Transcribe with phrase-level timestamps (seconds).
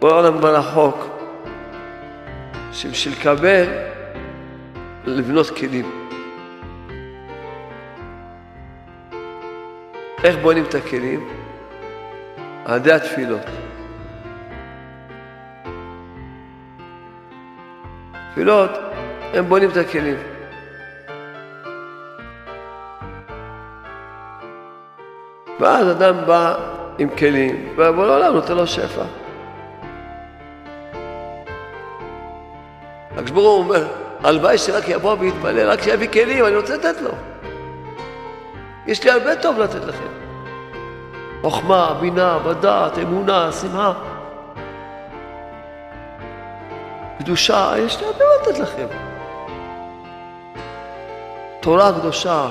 [0.00, 1.06] בורא עולם רחוק,
[2.72, 3.66] שבשביל לקבל,
[5.04, 6.06] לבנות כלים.
[10.24, 11.28] איך בונים את הכלים?
[12.64, 13.40] על ידי התפילות.
[18.30, 18.70] תפילות,
[19.34, 20.16] הם בונים את הכלים.
[25.60, 26.54] ואז אדם בא
[26.98, 29.04] עם כלים, ובוא לעולם נותן לו שפע.
[33.34, 33.86] הוא אומר,
[34.24, 37.10] הלוואי שרק יבוא ויתפלל, רק שיביא כלים, אני רוצה לתת לו.
[38.86, 40.08] יש לי הרבה טוב לתת לכם.
[41.42, 43.92] חוכמה, בינה, בדעת, אמונה, שמחה.
[47.18, 48.86] קדושה, יש לי הרבה לתת לכם.
[51.60, 52.48] תורה קדושה,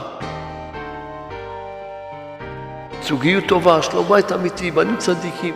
[3.01, 5.53] זוגיות טובה, שלום בית אמיתי, בנים צדיקים.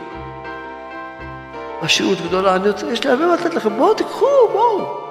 [1.81, 5.02] עשירות גדולה, אני רוצה, יש לי הרבה לתת לכם, בואו תיקחו, בואו.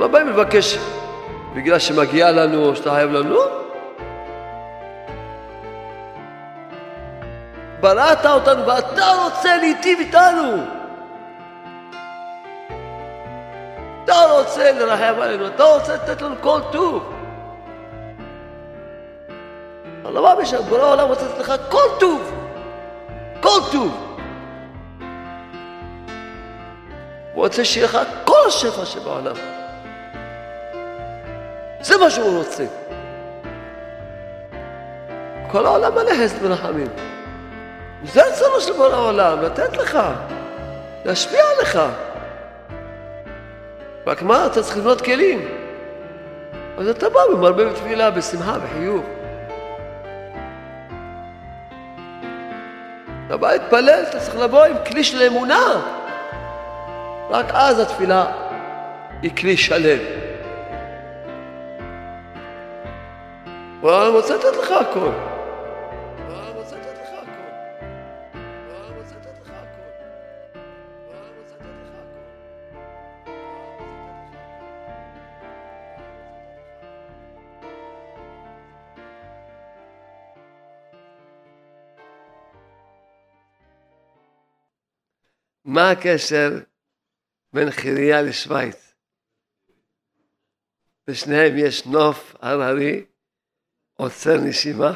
[0.00, 0.78] לא באים לבקש
[1.54, 3.60] בגלל שמגיע לנו או שאתה חייב לנו, לא.
[7.80, 10.62] בראת אותנו ואתה רוצה להיטיב איתנו.
[14.04, 17.12] אתה רוצה לרחם עלינו, אתה רוצה לתת לנו כל טוב.
[20.04, 22.32] אני לא מאמין שבורא העולם רוצה לתת לך כל טוב.
[23.40, 24.16] כל טוב.
[27.34, 29.59] הוא רוצה שיהיה לך כל השפע שבעולם.
[31.80, 32.64] זה מה שהוא רוצה.
[35.50, 36.86] כל העולם מלא חסד ורחמים.
[38.04, 39.98] זה הצורך של בורא העולם, לתת לך,
[41.04, 41.78] להשפיע עליך.
[44.06, 45.48] רק מה, אתה צריך לבנות כלים.
[46.78, 49.04] אז אתה בא ומרבה בתפילה, בשמחה, בחיוך.
[53.26, 55.80] אתה בא להתפלל, אתה צריך לבוא עם כלי של אמונה.
[57.30, 58.26] רק אז התפילה
[59.22, 60.29] היא כלי שלם.
[63.80, 65.10] הוא רוצה לתת לך הכל.
[85.64, 86.50] מה הקשר
[87.52, 88.94] בין חירייה לשוויץ?
[91.06, 93.04] בשניהם יש נוף הררי
[94.00, 94.92] עוצר נשימה?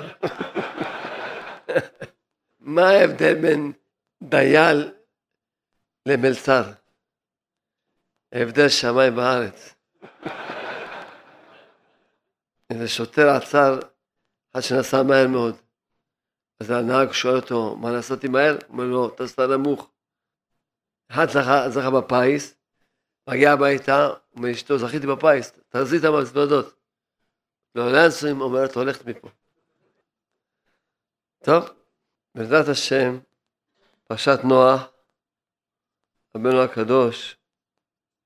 [2.60, 3.72] מה ההבדל בין
[4.22, 4.90] דייל
[6.06, 6.62] למלצר?
[8.32, 9.74] הבדל שמיים בארץ.
[12.70, 13.78] איזה שוטר עצר
[14.52, 15.56] עד שנסע מהר מאוד.
[16.60, 17.88] אז הנהג שואל אותו, מה
[18.22, 18.52] עם מהר?
[18.52, 19.90] הוא אומר לו, אתה טסת נמוך.
[21.10, 22.54] אחד זכה, זכה בפיס,
[23.30, 26.83] מגיע הביתה, אומר אשתו, זכיתי בפיס, תחזי את המזוודות.
[27.74, 29.28] לאן שמים אומרת, הולכת מפה.
[31.44, 31.64] טוב,
[32.34, 33.18] בעזרת השם,
[34.04, 34.82] פרשת נוח,
[36.34, 37.36] רבנו הקדוש,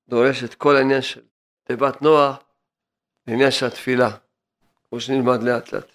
[0.09, 1.23] דורש את כל העניין של
[1.65, 2.39] תיבת נוח,
[3.27, 4.11] לעניין של התפילה,
[4.89, 5.91] כמו שנלמד לאט לאט.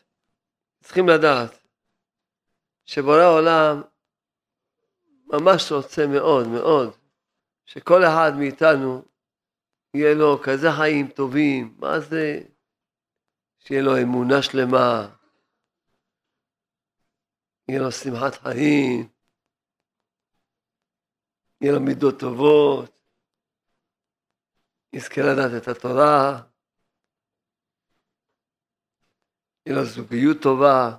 [0.83, 1.59] צריכים לדעת
[2.85, 3.81] שבורא העולם
[5.25, 6.91] ממש רוצה מאוד מאוד
[7.65, 9.05] שכל אחד מאיתנו
[9.93, 12.41] יהיה לו כזה חיים טובים, מה זה
[13.63, 15.15] שיהיה לו אמונה שלמה,
[17.67, 19.09] יהיה לו שמחת חיים,
[21.61, 22.91] יהיה לו מידות טובות,
[24.93, 26.41] יזכה לדעת את התורה,
[29.65, 30.97] יהיה לו זוגיות טובה.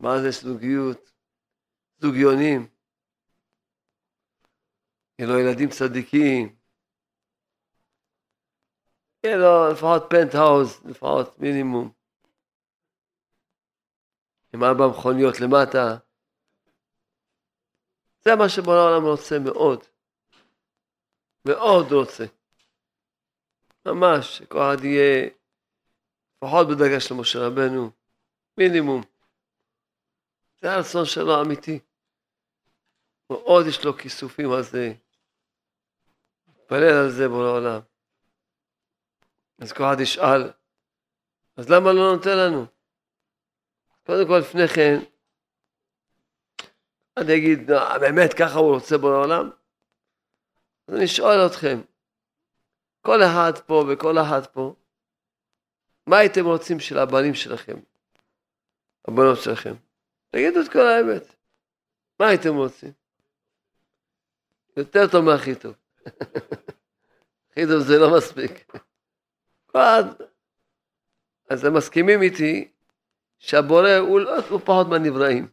[0.00, 1.12] מה זה זוגיות?
[1.98, 2.66] זוגיונים.
[5.18, 6.61] יהיה לו ילדים צדיקים.
[9.24, 11.92] יהיה לו לפחות פנטהאוז, לפחות מינימום.
[14.54, 15.96] עם ארבע מכוניות למטה.
[18.24, 19.84] זה מה שבורא העולם רוצה מאוד.
[21.48, 22.24] מאוד רוצה.
[23.86, 25.28] ממש, שכל אחד יהיה
[26.36, 27.90] לפחות בדרגה של משה רבנו,
[28.58, 29.02] מינימום.
[30.60, 31.78] זה הרצון שלו האמיתי.
[33.30, 34.92] מאוד יש לו כיסופים על זה.
[36.48, 37.91] מתפלל על זה בורא עולם.
[39.62, 40.50] אז כל אחד ישאל,
[41.56, 42.66] אז למה לא נותן לנו?
[44.06, 44.98] קודם כל, לפני כן,
[47.16, 47.70] אני אגיד,
[48.00, 49.50] באמת ככה הוא רוצה בו לעולם?
[50.88, 51.80] אז אני שואל אתכם,
[53.00, 54.74] כל אחד פה וכל אחת פה,
[56.06, 57.76] מה הייתם רוצים של הבנים שלכם,
[59.08, 59.74] הבנות שלכם?
[60.30, 61.34] תגידו את כל האמת.
[62.20, 62.92] מה הייתם רוצים?
[64.76, 65.74] יותר טוב מהכי טוב.
[67.50, 68.72] הכי טוב זה לא מספיק.
[69.74, 72.68] אז, הם מסכימים איתי
[73.38, 75.48] שהבורא הוא, לא, הוא פחות מהנבראים.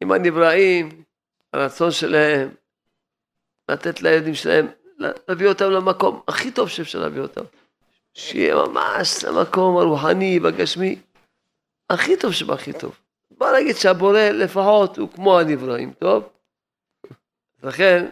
[0.00, 1.02] עם הנבראים,
[1.52, 2.48] הרצון שלהם
[3.68, 4.66] לתת לילדים שלהם,
[4.98, 7.44] להביא אותם למקום הכי טוב שאפשר להביא אותם.
[8.14, 10.98] שיהיה ממש למקום הרוחני והגשמי
[11.90, 12.98] הכי טוב שבהכי טוב.
[13.30, 16.28] בוא נגיד שהבורא לפחות הוא כמו הנבראים, טוב?
[17.62, 18.06] לכן,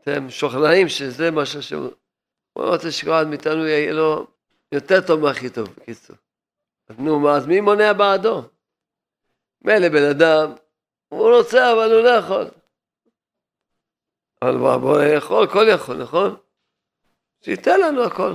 [0.00, 1.88] אתם שוכנעים שזה מה שהשם...
[2.54, 4.26] הוא רוצה שכל אחד מאיתנו יהיה לו
[4.72, 6.16] יותר טוב מהכי טוב, בקיצור.
[6.88, 8.42] אז נו, מה, אז מי מונע בעדו?
[9.62, 10.52] מילא בן אדם,
[11.08, 12.44] הוא רוצה אבל הוא לא יכול.
[14.42, 16.36] אבל בוא, בוא יכול, כל יכול, נכון?
[17.40, 18.32] שייתן לנו הכל.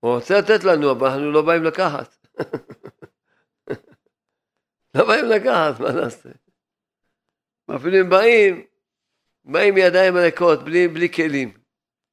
[0.00, 2.16] הוא רוצה לתת לנו, אבל אנחנו לא באים לקחת.
[4.94, 6.28] לא באים לקחת, מה נעשה?
[7.76, 8.66] אפילו אם באים,
[9.44, 11.63] באים מידיים ריקות, בלי, בלי כלים.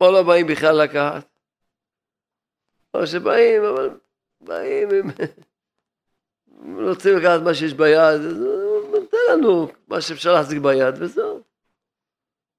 [0.02, 1.28] או לא באים בכלל לקחת,
[2.94, 4.00] או שבאים, אבל
[4.42, 5.10] באים עם...
[6.88, 8.38] רוצים לקחת מה שיש ביד, אז
[9.12, 11.44] תן לנו מה שאפשר להחזיק ביד, וזהו.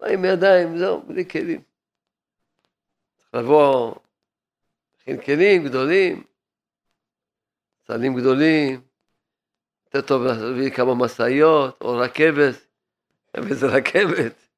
[0.00, 1.62] באים מידיים, זהו, בלי כלים.
[3.18, 3.94] צריך לבוא,
[5.24, 6.24] כלים גדולים,
[7.86, 8.80] סלים גדולים,
[9.86, 12.66] יותר טוב להביא כמה משאיות, או רכבת,
[13.34, 14.51] איזה רכבת.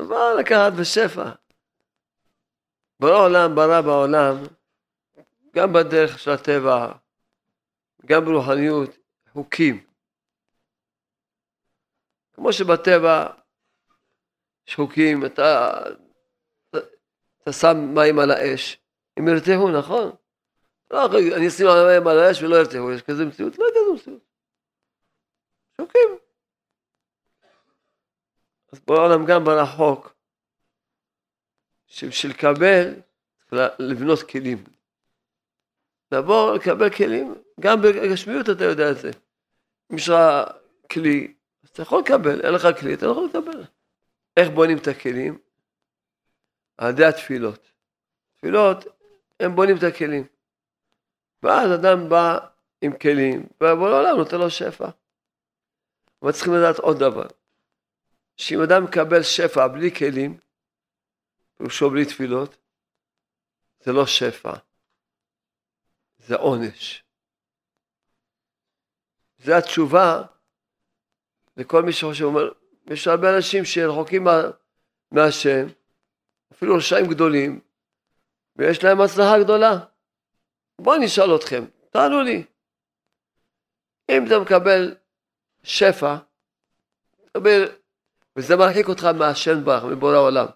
[0.00, 1.30] אבל לקחת בשפע.
[3.00, 4.36] ברא עולם ברא בעולם,
[5.54, 6.92] גם בדרך של הטבע,
[8.06, 8.90] גם ברוחניות,
[9.32, 9.84] חוקים.
[12.34, 13.26] כמו שבטבע
[14.68, 15.72] יש חוקים, אתה,
[17.42, 18.78] אתה שם מים על האש,
[19.16, 20.10] הם ירתחו, נכון?
[20.90, 21.06] לא,
[21.36, 23.58] אני אשים מים על האש ולא ירתחו, יש כזה מציאות?
[23.58, 24.22] לא כזה מציאות.
[25.80, 26.29] חוקים.
[28.90, 30.14] אז בעולם גם ברא חוק,
[31.86, 32.94] שבשביל לקבל,
[33.78, 34.64] לבנות כלים.
[36.12, 39.10] לבוא לקבל כלים, גם בגשמיות אתה יודע את זה.
[39.92, 40.16] אם יש לך
[40.90, 43.64] כלי, אז אתה יכול לקבל, אין לך כלי, אתה לא יכול לקבל.
[44.36, 45.38] איך בונים את הכלים?
[46.78, 47.70] על ידי התפילות.
[48.36, 48.84] תפילות,
[49.40, 50.26] הם בונים את הכלים.
[51.42, 52.38] ואז אדם בא
[52.80, 54.88] עם כלים, ובוא לעולם נותן לו שפע.
[56.22, 57.26] אבל צריכים לדעת עוד דבר.
[58.40, 60.38] שאם אדם מקבל שפע בלי כלים,
[61.56, 62.56] פירושו בלי תפילות,
[63.80, 64.52] זה לא שפע,
[66.18, 67.04] זה עונש.
[69.38, 70.22] זו התשובה
[71.56, 72.52] לכל מי שחושב, אומר,
[72.86, 74.40] יש הרבה אנשים שרחוקים מה,
[75.12, 75.66] מהשם,
[76.52, 77.60] אפילו רשעים גדולים,
[78.56, 79.78] ויש להם הצלחה גדולה.
[80.78, 82.44] בואו נשאל אתכם, תענו לי.
[84.10, 84.94] אם אתה מקבל
[85.62, 86.16] שפע,
[87.24, 87.79] תקבל
[88.36, 90.46] וזה מרחיק אותך מהשם ברך, מבורא העולם.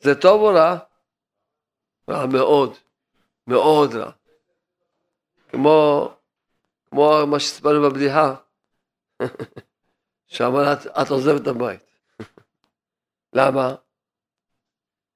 [0.00, 0.78] זה טוב או רע?
[2.10, 2.76] רע מאוד,
[3.46, 4.10] מאוד רע.
[5.48, 6.10] כמו,
[6.90, 8.34] כמו מה שהסברנו בבדיחה,
[10.26, 11.98] שאמר את, את עוזבת את הבית.
[13.36, 13.74] למה?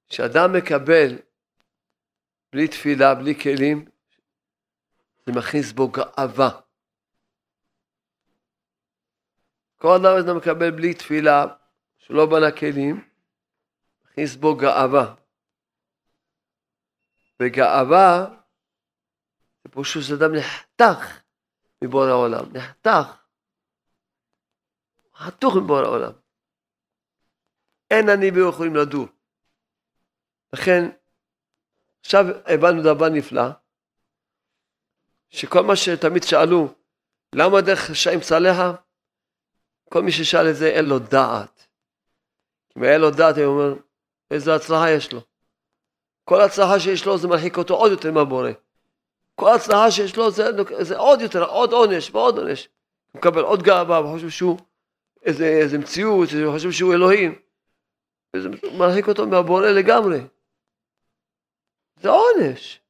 [0.09, 1.17] כשאדם מקבל
[2.51, 3.85] בלי תפילה, בלי כלים,
[5.25, 6.59] זה מכניס בו גאווה.
[9.77, 11.45] כל אדם מקבל בלי תפילה,
[12.09, 13.07] שלא בנה כלים,
[14.03, 15.15] מכניס בו גאווה.
[17.39, 18.25] וגאווה
[19.63, 21.21] זה פשוט שאדם נחתך
[21.83, 23.23] מבורא העולם, נחתך,
[25.15, 26.11] חתוך מבורא העולם.
[27.91, 29.07] אין אני והוא יכולים לדור.
[30.53, 30.89] לכן,
[31.99, 33.49] עכשיו הבנו דבר נפלא,
[35.29, 36.73] שכל מה שתמיד שאלו,
[37.35, 38.71] למה דרך רשעים צלחה?
[39.89, 41.68] כל מי ששאל את זה אין לו דעת.
[42.77, 43.73] אם היה לו דעת, הוא אומר,
[44.31, 45.21] איזה הצלחה יש לו.
[46.25, 48.49] כל הצלחה שיש לו זה מרחיק אותו עוד יותר מהבורא.
[49.35, 50.49] כל הצלחה שיש לו זה,
[50.79, 52.69] זה עוד יותר, עוד עונש ועוד עונש.
[53.11, 54.57] הוא מקבל עוד גאווה וחושב שהוא
[55.23, 57.39] איזה, איזה מציאות, הוא חושב שהוא אלוהים.
[58.35, 60.19] וזה מרחיק אותו מהבורא לגמרי.
[61.95, 62.81] זה עונש.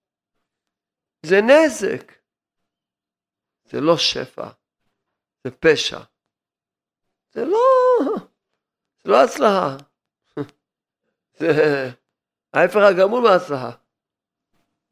[1.22, 2.14] זה נזק.
[3.66, 4.48] זה לא שפע.
[5.44, 6.00] זה פשע.
[7.32, 7.89] זה לא...
[9.10, 9.78] לא הצלחה.
[11.40, 11.90] זה
[12.54, 13.72] ההפך הגמור מהצלחה.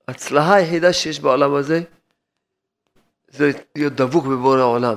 [0.07, 1.79] ההצלחה היחידה שיש בעולם הזה
[3.27, 4.95] זה להיות דבוק בבורא העולם.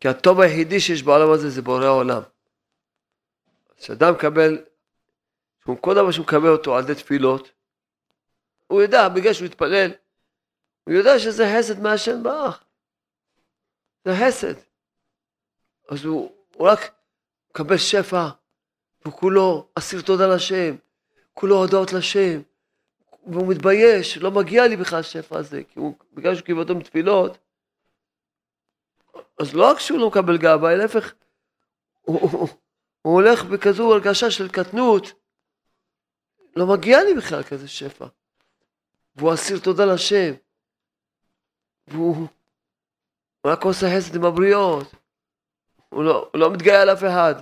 [0.00, 2.22] כי הטוב היחידי שיש בעולם הזה זה בורא העולם.
[3.76, 4.64] כשאדם מקבל,
[5.80, 7.50] כל דבר שהוא מקבל אותו על ידי תפילות,
[8.66, 9.90] הוא ידע, בגלל שהוא יתפלל,
[10.84, 12.64] הוא יודע שזה חסד מהשם באח.
[14.04, 14.54] זה חסד.
[15.88, 16.80] אז הוא, הוא רק
[17.54, 18.28] מקבל שפע,
[19.08, 20.76] וכולו אסיר תודה לשם,
[21.34, 22.40] כולו הודעות לשם,
[23.26, 27.38] והוא מתבייש, לא מגיע לי בכלל השפע הזה, כי הוא, בגלל שהוא קיבל אותו מתפילות,
[29.40, 31.14] אז לא רק שהוא לא מקבל גאווה, להפך,
[32.02, 32.48] הוא, הוא,
[33.02, 35.12] הוא הולך בכזו הרגשה של קטנות,
[36.56, 38.06] לא מגיע לי בכלל כזה שפע.
[39.16, 40.32] והוא אסיר תודה לשם.
[41.88, 42.26] והוא
[43.46, 45.03] רק עושה חסד עם הבריות.
[45.94, 47.34] הוא לא, הוא לא מתגאה על אף אחד.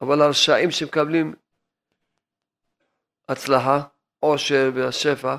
[0.00, 1.34] אבל הרשעים שמקבלים
[3.28, 3.82] הצלחה,
[4.20, 5.36] עושר והשפע,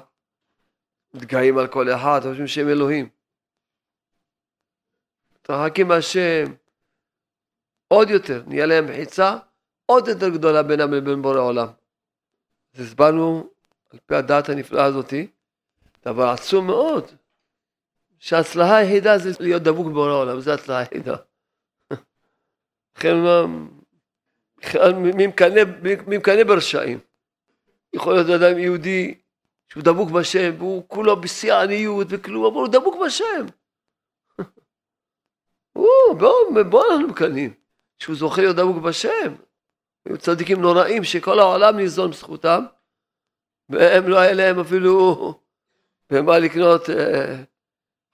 [1.13, 3.09] מתגאים על כל אחד, חושבים שהם אלוהים.
[5.39, 6.53] מתרחקים מהשם
[7.87, 9.37] עוד יותר, נהיה להם מחיצה
[9.85, 11.67] עוד יותר גדולה בינם לבין בורא עולם.
[12.73, 13.49] אז הסברנו
[13.91, 15.27] על פי הדעת הנפלאה הזאתי,
[16.05, 17.11] דבר עצום מאוד,
[18.19, 21.15] שההצלחה היחידה זה להיות דבוק בבורא העולם, זו ההצלחה היחידה.
[22.97, 23.15] לכן
[26.07, 26.99] מי מקנא ברשעים?
[27.93, 29.15] יכול להיות אדם יהודי
[29.69, 33.45] שהוא דבוק בשם, והוא כולו בשיא העניות וכלום, אבל הוא דבוק בשם.
[35.75, 37.53] בואו בוא אנחנו מקנאים,
[37.99, 39.35] שהוא זוכה להיות דבוק בשם.
[40.05, 42.65] היו צדיקים נוראים שכל העולם ניזון בזכותם,
[43.69, 45.15] והם לא היה להם אפילו
[46.09, 47.43] במה לקנות אה,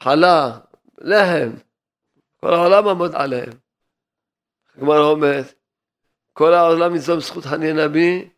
[0.03, 0.59] חלה,
[0.98, 1.51] לחם.
[2.39, 3.69] כל העולם עמוד עליהם.
[4.79, 5.53] הגמרא אומרת,
[6.33, 8.29] כל העולם ניזון בזכות חנין נבי,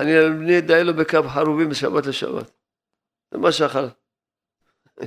[0.00, 2.50] חנין בני די לו בקו חרובים בשבת לשבת.
[3.30, 3.86] זה מה שאכל.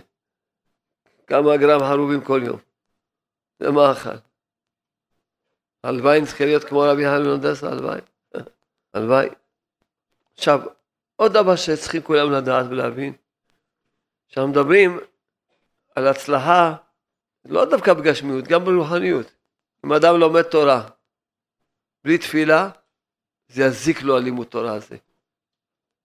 [1.27, 2.59] כמה גרם חרובים כל יום.
[3.59, 4.09] זה מה אכל.
[5.83, 8.01] הלוואי נזכה להיות כמו רבי חנין אודסה, הלוואי.
[8.93, 9.29] הלוואי.
[10.37, 10.59] עכשיו,
[11.15, 13.13] עוד דבר שצריכים כולם לדעת ולהבין,
[14.29, 14.99] כשאנחנו מדברים
[15.95, 16.75] על הצלחה,
[17.45, 19.38] לא דווקא בגשמיות, גם ברוחניות.
[19.86, 20.89] אם אדם לומד תורה
[22.03, 22.69] בלי תפילה,
[23.48, 24.98] זה יזיק לו הלימוד תורה הזה.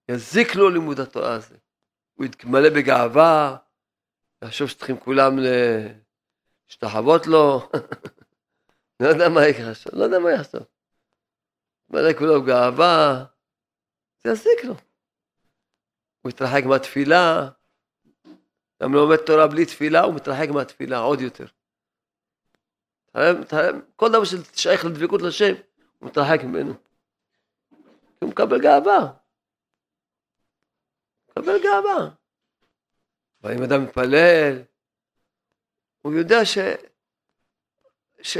[0.09, 1.57] יזיק לו לימוד התורה הזה.
[2.13, 3.57] הוא יתמלא בגאווה,
[4.43, 5.35] יחשוב שצריכים כולם
[6.67, 7.69] להשתחוות לו.
[8.99, 10.63] לא יודע מה יקרה עכשיו, לא יודע מה יחשוב.
[11.89, 13.25] מלא כולו בגאווה,
[14.23, 14.73] זה יזיק לו.
[16.21, 17.49] הוא מתרחק מהתפילה,
[18.83, 21.45] גם לומד תורה בלי תפילה, הוא מתרחק מהתפילה עוד יותר.
[23.95, 25.53] כל דבר ששייך לדבקות לשם,
[25.99, 26.73] הוא מתרחק ממנו.
[28.19, 29.11] הוא מקבל גאווה.
[31.29, 32.09] מקבל גאווה.
[33.41, 34.61] ואם אדם מתפלל,
[36.01, 36.57] הוא יודע ש...
[38.21, 38.37] ש...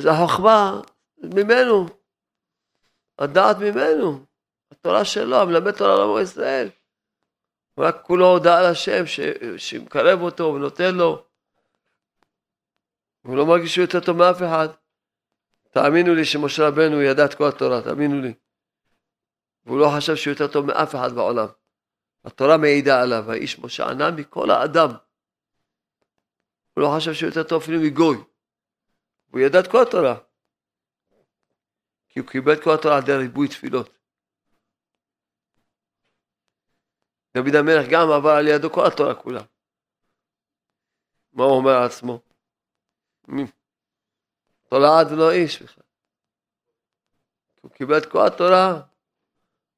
[0.00, 0.80] זה החוכמה
[1.18, 1.86] ממנו,
[3.18, 4.24] הדעת ממנו.
[4.70, 6.68] התורה שלו, המלמד תורה לעמו ישראל.
[7.74, 9.02] הוא רק כולו הודעה על השם.
[9.56, 11.24] שמקרב אותו ונותן לו.
[13.22, 14.68] הוא לא מרגיש שהוא יותר טוב מאף אחד.
[15.70, 18.34] תאמינו לי שמשה רבנו ידע את כל התורה, תאמינו לי.
[19.64, 21.48] והוא לא חשב שהוא יותר טוב מאף אחד בעולם.
[22.24, 24.90] התורה מעידה עליו, האיש משה ענה מכל האדם.
[26.74, 28.16] הוא לא חשב שהוא יותר טוב אפילו מגוי.
[29.30, 30.14] הוא ידע את כל התורה.
[32.08, 33.98] כי הוא קיבל את כל התורה על דרך ריבוי תפילות.
[37.36, 39.42] דוד המלך גם עבר על ידו כל התורה כולה.
[41.32, 42.31] מה הוא אומר על עצמו?
[44.68, 45.84] תולעת ולא איש בכלל.
[47.60, 48.80] הוא קיבל את כל התורה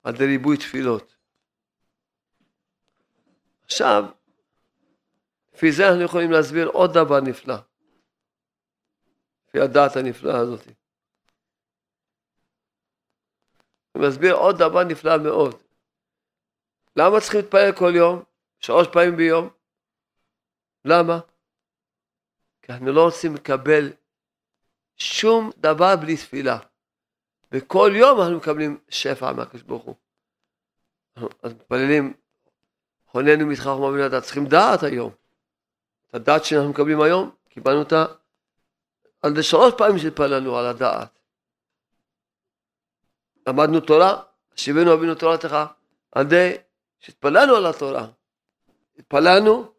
[0.03, 1.17] על ידי ריבוי תפילות.
[3.65, 4.05] עכשיו,
[5.55, 7.55] לפי זה אנחנו יכולים להסביר עוד דבר נפלא,
[9.49, 10.67] לפי הדעת הנפלאה הזאת.
[13.95, 15.63] אני מסביר עוד דבר נפלא מאוד.
[16.97, 18.23] למה צריכים להתפלל כל יום?
[18.61, 19.49] שלוש פעמים ביום?
[20.85, 21.21] למה?
[22.64, 23.92] כי אנחנו לא רוצים לקבל
[24.97, 26.59] שום דבר בלי תפילה.
[27.52, 29.94] וכל יום אנחנו מקבלים שפע מהקדוש ברוך הוא.
[31.42, 32.14] אז מתפללים,
[33.06, 35.12] חוננו מתך חוכמה בלעדה, צריכים דעת היום.
[36.06, 38.04] את הדעת שאנחנו מקבלים היום, קיבלנו אותה
[39.23, 41.18] על ידי שלוש פעמים שהתפללנו על הדעת.
[43.47, 44.23] למדנו תורה,
[44.56, 45.56] שיבנו אבינו תורתך,
[46.12, 46.56] על ידי
[47.00, 48.06] שהתפללנו על התורה,
[48.99, 49.74] התפללנו,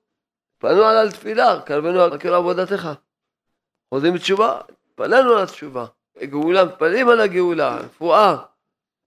[0.65, 2.89] התפללנו על התפילה, קרבנו על קרב עבודתך.
[3.89, 5.85] חוזרים בתשובה, התפללנו על התשובה.
[6.23, 8.37] גאולה, מתפללים על הגאולה, רפואה.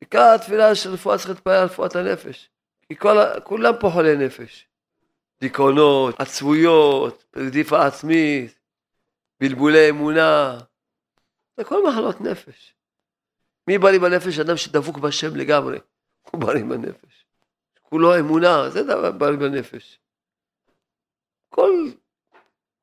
[0.00, 2.48] עיקר התפילה של רפואה צריך להתפלל על רפואת הנפש.
[2.88, 4.66] כי כל, כולם פה חולי נפש.
[5.40, 8.58] דיכאונות, עצבויות, רדיפה עצמית,
[9.40, 10.58] בלבולי אמונה.
[11.56, 12.74] זה כל מחלות נפש.
[13.68, 14.38] מי בריא בנפש?
[14.38, 15.78] אדם שדבוק בשם לגמרי.
[16.30, 17.24] הוא בריא בנפש.
[17.82, 19.98] כולו אמונה, זה דבר בעל בנפש.
[21.48, 21.70] כל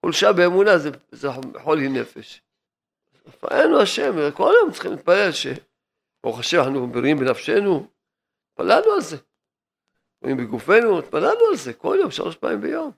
[0.01, 1.27] חולשה באמונה זה, זה
[1.63, 2.41] חולי נפש.
[3.27, 7.87] רפאנו השם, כל יום צריכים להתפלל שברוך השם אנחנו בריאים בנפשנו,
[8.49, 9.17] התפללנו על זה.
[10.21, 12.91] רואים בגופנו, התפללנו על זה כל יום, שלוש פעמים ביום.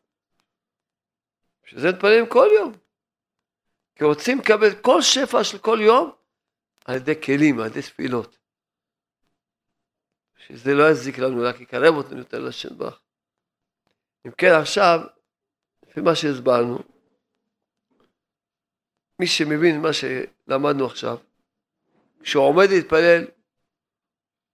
[1.64, 2.74] בשביל זה מתפללים כל יום.
[3.96, 6.12] כי רוצים לקבל כל שפע של כל יום
[6.86, 8.38] על ידי כלים, על ידי תפילות.
[10.38, 13.02] שזה לא יזיק לנו, רק יקרב אותנו יותר לשם ברך.
[14.26, 15.00] אם כן, עכשיו,
[15.98, 16.80] לפי מה שהסברנו,
[19.20, 21.18] מי שמבין מה שלמדנו עכשיו,
[22.22, 23.26] כשהוא עומד להתפלל,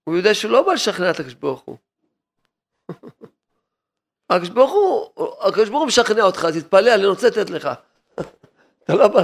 [0.03, 1.19] הוא יודע שהוא לא בא לשכנע את.
[1.19, 1.77] הקדוש ברוך הוא,
[5.47, 7.69] הקדוש ברוך הוא משכנע אותך, תתפלל, אני רוצה לתת לך.
[8.83, 9.21] אתה לא בא,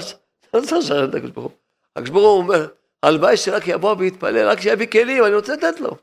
[0.50, 1.60] אתה לא צריך לשכנע את הקדוש ברוך הוא.
[1.96, 2.68] הקדוש ברוך הוא אומר,
[3.04, 5.98] הלוואי שרק יבוא ויתפלל, רק שיביא כלים, אני רוצה לתת לו.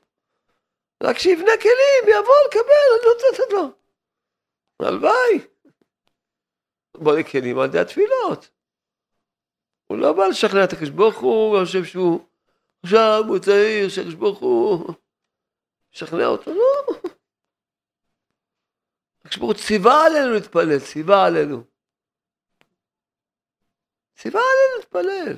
[1.02, 3.70] רק שיבנה כלים, יבוא לקבל, אני רוצה לתת לו.
[4.80, 5.55] הלוואי.
[6.98, 8.50] בוא לכלים על ידי התפילות.
[9.86, 12.20] הוא לא בא לשכנע את הקדוש ברוך הוא, הוא חושב שהוא
[12.82, 14.94] עכשיו הוא צעיר, שהקדוש ברוך הוא
[15.94, 16.96] משכנע אותו, לא.
[19.20, 21.62] הקדוש ברוך הוא ציווה עלינו להתפלל, ציווה עלינו.
[24.14, 25.32] ציווה עלינו להתפלל.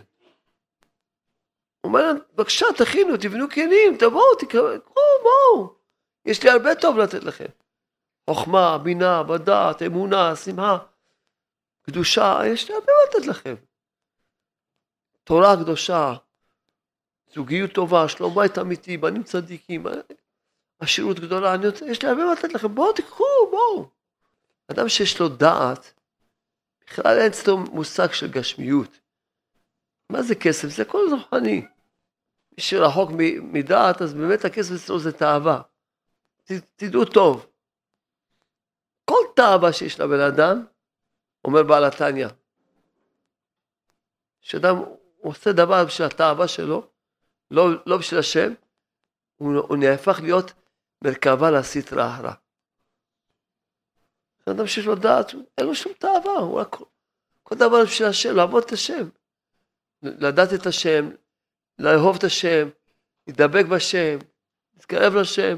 [1.81, 4.69] הוא אומר להם, בבקשה תכינו, תבנו כלים, תבואו, תקראו,
[5.23, 5.75] בואו.
[6.25, 7.47] יש לי הרבה טוב לתת לכם.
[8.31, 10.79] חוכמה, בינה, בדעת, אמונה, שמחה,
[11.89, 13.55] קדושה, יש לי הרבה לתת לכם.
[15.25, 16.15] תורה קדושה,
[17.35, 19.87] זוגיות טובה, שלום בית אמיתי, בנים צדיקים,
[20.79, 23.89] עשירות גדולה, אני רוצה, יש לי הרבה לתת לכם, בואו תיקחו, בואו.
[24.71, 25.93] אדם שיש לו דעת,
[26.87, 29.01] בכלל אין אצלו מושג של גשמיות.
[30.11, 30.69] מה זה כסף?
[30.69, 31.67] זה הכל רוחני.
[32.53, 33.11] מי שרחוק
[33.43, 35.63] מדעת, אז באמת הכסף אצלו זה תאווה.
[36.77, 37.47] תדעו טוב.
[39.05, 40.65] כל תאווה שיש לבן אדם,
[41.45, 42.29] אומר בעל התניא,
[44.41, 44.75] שאדם
[45.19, 46.87] עושה דבר בשביל התאווה שלו,
[47.51, 48.53] לא, לא בשביל השם,
[49.37, 50.53] הוא, הוא נהפך להיות
[51.05, 52.33] מרכבה לסטרא אחרא.
[54.51, 56.77] אדם שיש לו דעת, אין לו שום תאווה, הוא רק
[57.43, 59.09] כל דבר בשביל השם, לעבוד את השם.
[60.03, 61.11] לדעת את השם,
[61.79, 62.69] לאהוב את השם,
[63.27, 64.19] להידבק בשם,
[64.75, 65.57] להתקרב לשם,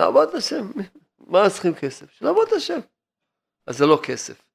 [0.00, 0.70] לעבוד את השם.
[1.18, 2.22] מה צריכים כסף?
[2.22, 2.78] לעבוד את השם.
[3.66, 4.51] אז זה לא כסף.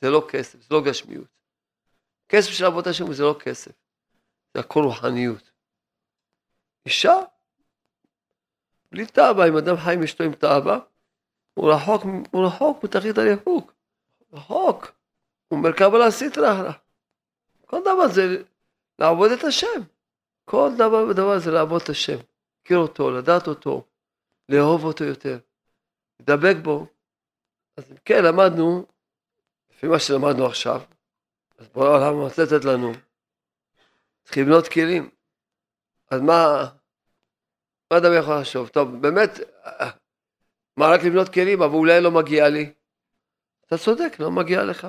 [0.00, 1.28] זה לא כסף, זה לא גשמיות.
[2.28, 3.72] כסף של עבודת השם זה לא כסף,
[4.54, 5.50] זה הכל רוחניות.
[6.86, 7.14] אישה,
[8.92, 10.78] בלי תאווה, אם אדם חי עם אשתו עם תאווה,
[11.54, 13.72] הוא רחוק, הוא רחוק מתחית הריחוק,
[14.32, 14.92] רחוק,
[15.48, 16.72] הוא מרכב על הסטרא
[17.66, 18.42] כל דבר זה
[18.98, 19.80] לעבוד את השם,
[20.44, 22.18] כל דבר ודבר זה לעבוד את השם,
[22.60, 23.84] להכיר אותו, לדעת אותו,
[24.48, 25.38] לאהוב אותו יותר,
[26.20, 26.86] לדבק בו.
[27.76, 28.86] אז כן, למדנו,
[29.76, 30.80] לפי מה שלמדנו עכשיו,
[31.58, 32.92] אז בורא העולם רוצה לתת לנו,
[34.24, 35.10] צריך לבנות כלים.
[36.10, 36.66] אז מה,
[37.90, 38.68] מה אדם יכול לחשוב?
[38.68, 39.30] טוב, באמת,
[40.76, 42.72] מה רק לבנות כלים, אבל אולי לא מגיע לי?
[43.66, 44.86] אתה צודק, לא מגיע לך.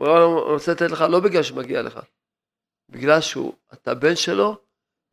[0.00, 2.00] בורא העולם רוצה לתת לך לא בגלל שמגיע לך,
[2.88, 4.56] בגלל שהוא, אתה בן שלו,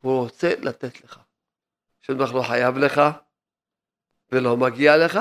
[0.02, 1.20] והוא רוצה לתת לך.
[2.02, 3.00] שבטח לא חייב לך,
[4.32, 5.18] ולא מגיע לך,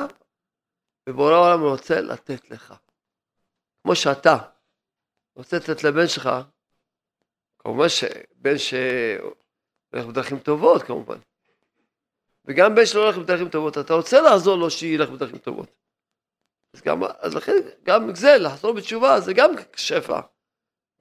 [1.10, 2.73] ובורא העולם רוצה לתת לך.
[3.88, 4.38] כמו שאתה
[5.36, 6.30] רוצה לתת לבן שלך,
[7.60, 11.17] כמובן שבן שהולך בדרכים טובות כמובן,
[12.45, 15.69] וגם בן שלא הולך בדרכים טובות, אתה רוצה לעזור לו שילך בדרכים טובות.
[16.73, 17.52] אז, גם, אז לכן
[17.84, 20.21] גם זה, לחזור בתשובה, זה גם שפע.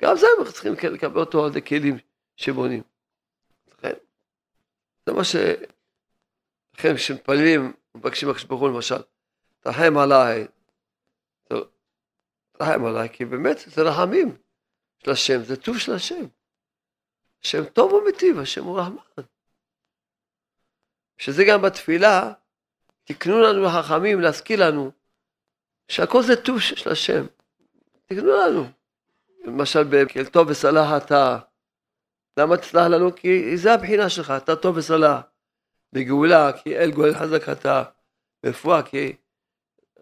[0.03, 1.99] גם זה אנחנו צריכים לקבל אותו על כלים
[2.37, 2.83] שבונים.
[3.69, 3.93] לכן,
[5.07, 5.37] זה מה ש...
[6.75, 9.03] לכן כשמתפללים, מבקשים הקדוש ברוך הוא למשל,
[9.61, 10.47] תרחם עליי,
[12.61, 14.37] רחם עליי, כי באמת זה רחמים
[14.99, 16.25] של השם, זה טוב של השם.
[17.45, 19.23] השם טוב ומיטיב, השם הוא רחמן.
[21.19, 22.33] שזה גם בתפילה,
[23.05, 24.91] תקנו לנו החכמים להזכיר לנו
[25.89, 27.27] שהכל זה טוב של השם.
[28.07, 28.65] תקנו לנו.
[29.45, 31.39] למשל ב"כל טוב וסלח אתה".
[32.37, 33.17] למה תסלח לנו?
[33.17, 35.21] כי זה הבחינה שלך, אתה טוב וסלח.
[35.93, 37.83] בגאולה, כי אל גואל חזק אתה.
[38.47, 39.17] רפואה, כי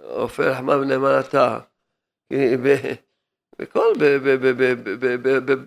[0.01, 1.59] רופא רחמן ונאמן אתה.
[3.59, 3.93] בכל,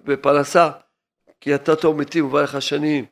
[0.03, 0.69] בפרנסה,
[1.41, 3.05] כי אתה טוב מיטיב וברך השנים.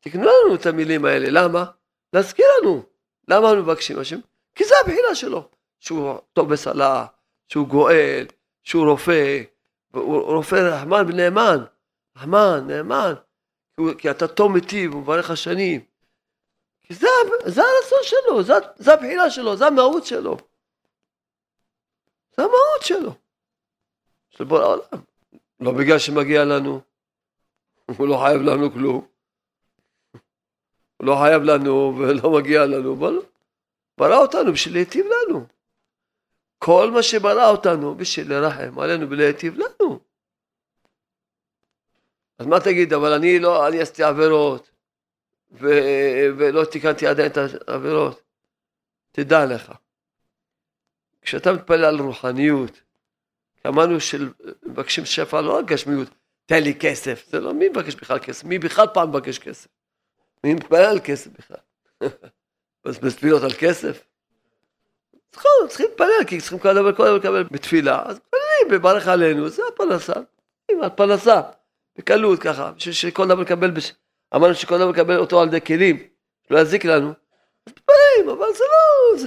[0.00, 1.64] תקנו לנו את המילים האלה, למה?
[2.12, 2.82] להזכיר לנו.
[3.28, 4.18] למה אנחנו מבקשים השם?
[4.54, 5.48] כי זה הבחינה שלו,
[5.80, 7.06] שהוא טוב בסלה,
[7.48, 8.26] שהוא גואל,
[8.62, 9.42] שהוא רופא,
[9.92, 11.64] הוא רופא רחמן ונאמן,
[12.16, 13.14] רחמן, נאמן,
[13.98, 15.80] כי אתה טוב מיטיב ומברך השנים,
[16.82, 17.06] כי זה,
[17.44, 20.36] זה הרצון שלו, זה, זה הבחירה שלו, זה המהות שלו.
[22.36, 23.14] זה המהות שלו.
[24.30, 25.02] של בורא העולם.
[25.60, 26.80] לא בגלל שמגיע לנו,
[27.86, 29.06] הוא לא חייב לנו כלום.
[30.96, 33.18] הוא לא חייב לנו ולא מגיע לנו, אבל
[33.98, 35.46] ברא אותנו בשביל להיטיב לנו.
[36.58, 40.00] כל מה שברא אותנו בשביל לרחם עלינו ולהיטיב לנו.
[42.38, 44.70] אז מה תגיד, אבל אני לא, אני עשיתי עבירות
[45.52, 45.66] ו,
[46.38, 48.22] ולא תיקנתי עדיין את העבירות.
[49.12, 49.72] תדע לך,
[51.24, 52.80] כשאתה מתפלל על רוחניות,
[53.66, 56.08] אמרנו שמבקשים שפע לא רק גשמיות,
[56.46, 58.44] תן לי כסף, זה לא, מי מבקש בכלל כסף?
[58.44, 59.68] מי בכלל פעם מבקש כסף?
[60.44, 61.56] מי מתפלל על כסף בכלל?
[62.84, 64.04] אז בתפילות על כסף?
[65.32, 70.12] צריכים, צריכים להתפלל, כי צריכים כל קודם לקבל בתפילה, אז מתפללים, מברך עלינו, זה הפרנסה.
[70.82, 71.40] על פרנסה,
[71.98, 73.92] בקלות ככה, בשביל שכל דבר לקבל, בש...
[74.34, 76.02] אמרנו שכל דבר לקבל אותו על ידי כלים,
[76.48, 77.08] שלא יזיק לנו,
[77.66, 79.18] אז מתפללים, אבל זה לא,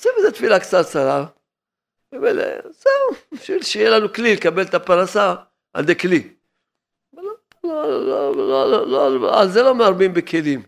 [0.00, 1.26] זה, זה בזה תפילה קצת צרה.
[2.10, 5.34] זהו, בשביל שיהיה לנו כלי לקבל את הפרנסה
[5.72, 6.34] על ידי כלי.
[9.32, 10.62] על זה לא מרבים בכלים.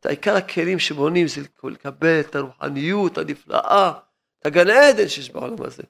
[0.00, 3.92] את העיקר הכלים שבונים זה לקבל את הרוחניות הנפלאה,
[4.38, 5.82] את הגן עדן שיש בעולם הזה.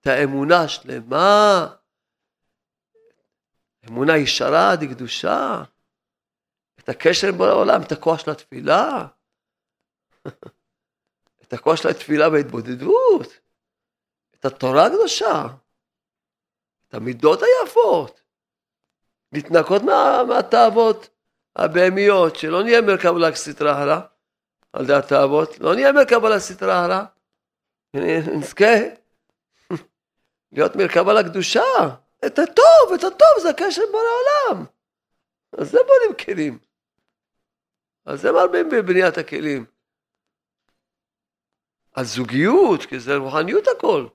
[0.00, 1.66] את האמונה השלמה,
[3.88, 5.62] אמונה ישרה דקדושה,
[6.80, 9.06] את הקשר עם העולם, את הכוח של התפילה,
[11.50, 13.38] את הכוח של התפילה בהתבודדות,
[14.34, 15.46] את התורה הקדושה,
[16.88, 18.20] את המידות היפות,
[19.32, 21.08] להתנקות מה, מהתאוות
[21.56, 24.00] הבהמיות, שלא נהיה מרכב לה סטרה הרע,
[24.72, 27.04] על דעת התאוות, לא נהיה מרכב לה סטרה הרע,
[28.36, 28.74] נזכה
[30.52, 31.62] להיות מרכב על הקדושה,
[32.26, 34.64] את הטוב, את הטוב זה הקשר בין העולם.
[35.52, 36.58] אז זה בונים כלים.
[38.06, 39.79] אז זה מרבים בבניית הכלים.
[42.00, 44.06] הזוגיות, כי זה רוחניות הכל.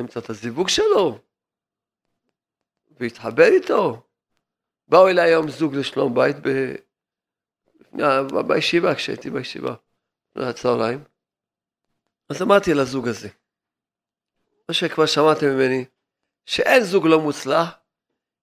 [0.00, 1.18] נמצא את הזיווג שלו,
[3.00, 4.02] והתחבר איתו.
[4.88, 6.74] באו אליי היום זוג לשלום בית ב...
[8.46, 9.74] בישיבה, כשהייתי בישיבה,
[10.36, 11.04] הצהריים.
[12.28, 13.28] אז אמרתי לזוג הזה,
[14.68, 15.84] מה שכבר שמעתם ממני,
[16.46, 17.78] שאין זוג לא מוצלח,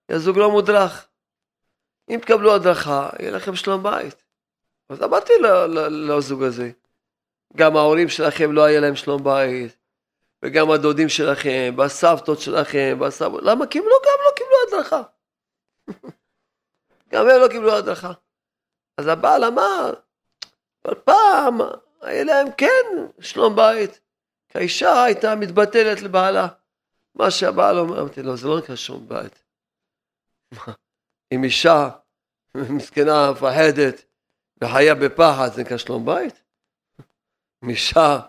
[0.09, 1.07] יהיה זוג לא מודרך.
[2.09, 4.23] אם תקבלו הדרכה, יהיה לכם שלום בית.
[4.89, 5.33] אז אמרתי
[6.07, 6.71] לזוג הזה,
[7.55, 9.77] גם ההורים שלכם לא היה להם שלום בית,
[10.43, 13.67] וגם הדודים שלכם, והסבתות שלכם, והסבתות, למה?
[13.67, 15.01] כי הם לא, גם לא קיבלו הדרכה.
[17.11, 18.11] גם הם לא קיבלו הדרכה.
[18.97, 19.93] אז הבעל אמר,
[20.85, 21.57] אבל פעם
[22.01, 22.85] היה להם כן
[23.19, 23.99] שלום בית,
[24.49, 26.47] כי האישה הייתה מתבטלת לבעלה.
[27.15, 29.43] מה שהבעל אומר, אמרתי לו, זה לא נקרא שלום בית.
[31.31, 31.89] אם אישה
[32.55, 34.05] מסכנה, מפחדת,
[34.61, 36.43] וחיה בפחד, זה נקרא שלום בית?
[37.63, 38.19] אישה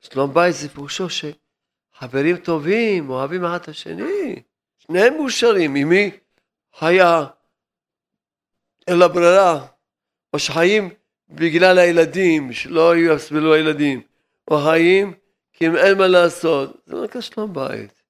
[0.00, 4.42] שלום בית זה פירושו שחברים טובים, אוהבים אחד את השני,
[4.78, 6.10] שניהם מאושרים, ממי
[6.80, 7.26] היה?
[8.86, 9.66] אין לה ברירה,
[10.32, 10.90] או שחיים
[11.28, 14.02] בגלל הילדים, שלא יסבלו הילדים,
[14.50, 15.14] או חיים
[15.52, 18.02] כי אם אין מה לעשות, זה לא נקרא שלום בית.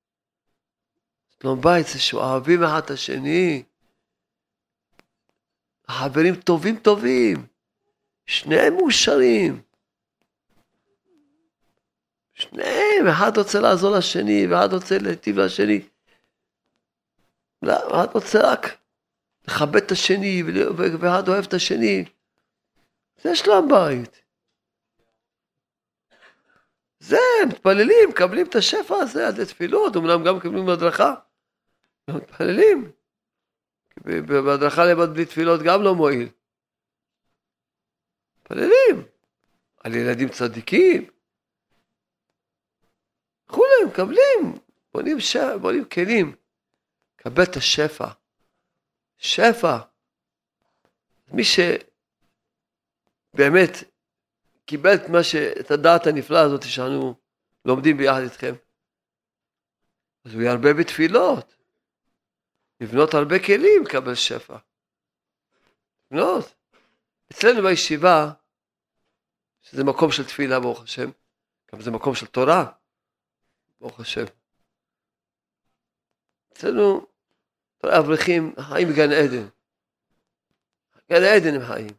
[1.43, 3.63] שלום בית זה שאוהבים אחד את השני,
[5.91, 7.47] חברים טובים טובים,
[8.27, 9.68] שניהם מאושרים.
[12.39, 15.89] שניהם, אחד רוצה לעזור לשני, ואחד רוצה להיטיב לשני.
[17.63, 18.79] לא, אחד רוצה רק
[19.49, 20.43] לכבד את השני,
[21.01, 22.05] ואחד אוהב את השני.
[23.23, 24.23] זה שלום בית.
[27.01, 31.15] זה, מתפללים, מקבלים את השפע הזה על תפילות, אמנם גם מקבלים הדרכה.
[32.11, 32.91] מתפללים.
[34.05, 36.29] בהדרכה לבד בלי תפילות גם לא מועיל.
[38.41, 39.07] מתפללים.
[39.85, 41.18] על ילדים צדיקים.
[43.89, 44.59] מקבלים,
[44.93, 45.37] בונים, ש...
[45.61, 46.37] בונים כלים,
[47.17, 48.09] קבל את השפע.
[49.19, 49.79] שפע.
[51.33, 51.43] מי
[53.35, 53.71] שבאמת
[54.65, 55.35] קיבל את, ש...
[55.35, 57.15] את הדעת הנפלאה הזאת שאנו
[57.65, 58.55] לומדים ביחד איתכם,
[60.25, 61.57] אז הוא ירבה בתפילות,
[62.81, 64.57] לבנות הרבה כלים, לקבל שפע.
[66.11, 66.55] לבנות.
[67.33, 68.31] אצלנו בישיבה,
[69.63, 71.11] שזה מקום של תפילה ברוך השם,
[71.73, 72.73] גם זה מקום של תורה,
[73.81, 74.25] ברוך השם.
[76.53, 77.07] אצלנו
[77.85, 79.49] אברכים חיים בגן עדן.
[81.11, 81.91] גן עדן הם חיים.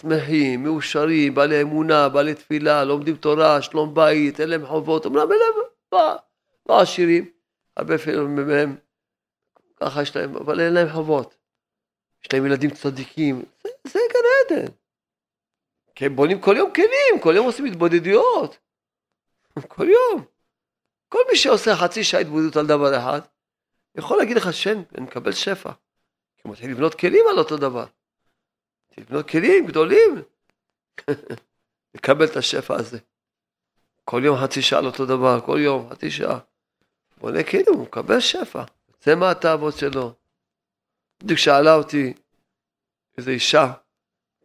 [0.00, 5.38] שמחים, מאושרים, בעלי אמונה, בעלי תפילה, לומדים תורה, שלום בית, אין להם חובות, אמנם אין
[5.38, 6.16] להם, לא,
[6.68, 7.30] לא עשירים,
[7.76, 8.76] הרבה פעמים מהם,
[9.76, 11.34] ככה יש להם, אבל אין להם חובות.
[12.22, 14.72] יש להם ילדים צדיקים, זה, זה גן עדן.
[15.94, 18.58] כי הם בונים כל יום כלים, כל יום עושים התבודדויות.
[19.68, 20.24] כל יום.
[21.08, 23.20] כל מי שעושה חצי שעה התבודדות על דבר אחד,
[23.94, 25.72] יכול להגיד לך שאני מקבל שפע.
[26.36, 27.86] כי מתחיל לבנות כלים על אותו דבר.
[28.98, 30.22] לבנות כלים גדולים.
[31.94, 32.98] לקבל את השפע הזה.
[34.04, 36.38] כל יום חצי שעה על אותו דבר, כל יום חצי שעה.
[37.16, 38.64] בונה כלים, הוא מקבל שפע.
[39.02, 40.12] זה מה התאוות שלו.
[41.22, 42.12] בדיוק שאלה אותי
[43.18, 43.72] איזו אישה,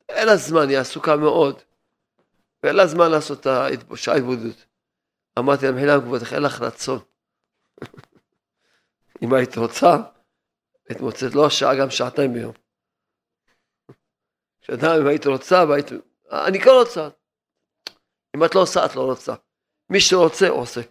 [0.10, 1.62] אין לה זמן, היא עסוקה מאוד,
[2.64, 4.66] ואין לה זמן לעשות את השעה התבודדות.
[5.40, 7.00] אמרתי לה, מחילה מכבודך, אין לך רצון.
[9.24, 9.96] אם היית רוצה,
[10.90, 12.54] היית מוצאת לא שעה, גם שעתיים ביום.
[14.62, 15.86] כשאדם, אם היית רוצה, והיית...
[16.32, 17.10] אני כן רוצה.
[18.36, 19.34] אם את לא עושה, את לא רוצה.
[19.90, 20.82] מי שרוצה, עושה.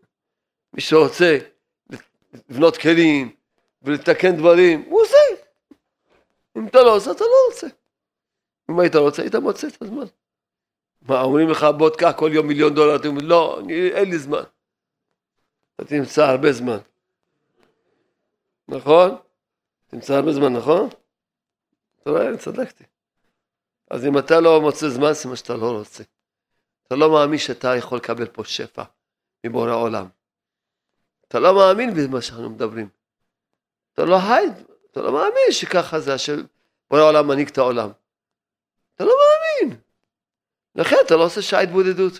[0.74, 1.38] מי שרוצה
[2.48, 3.34] לבנות כלים
[3.82, 5.42] ולתקן דברים, הוא עושה.
[6.56, 7.66] אם אתה לא עושה, אתה לא רוצה.
[8.70, 10.04] אם היית רוצה, היית מוצא את הזמן.
[11.08, 14.18] מה, אומרים לך, בוא תקח כל יום מיליון דולר, אתה אומר, לא, אני, אין לי
[14.18, 14.42] זמן.
[15.76, 16.78] אתה תמצא הרבה זמן.
[18.68, 19.16] נכון?
[19.86, 20.88] תמצא הרבה זמן, נכון?
[22.02, 22.84] אתה רואה, אני צדקתי.
[23.90, 26.04] אז אם אתה לא מוצא זמן, זה מה שאתה לא רוצה.
[26.86, 28.82] אתה לא מאמין שאתה יכול לקבל פה שפע
[29.46, 30.06] מבורא עולם.
[31.28, 32.88] אתה לא מאמין במה שאנחנו מדברים.
[33.94, 34.52] אתה לא הייד,
[34.90, 37.90] אתה לא מאמין שככה זה שבורא עולם מנהיג את העולם.
[38.94, 39.78] אתה לא מאמין.
[40.74, 42.12] לכן אתה לא עושה שעה התבודדות.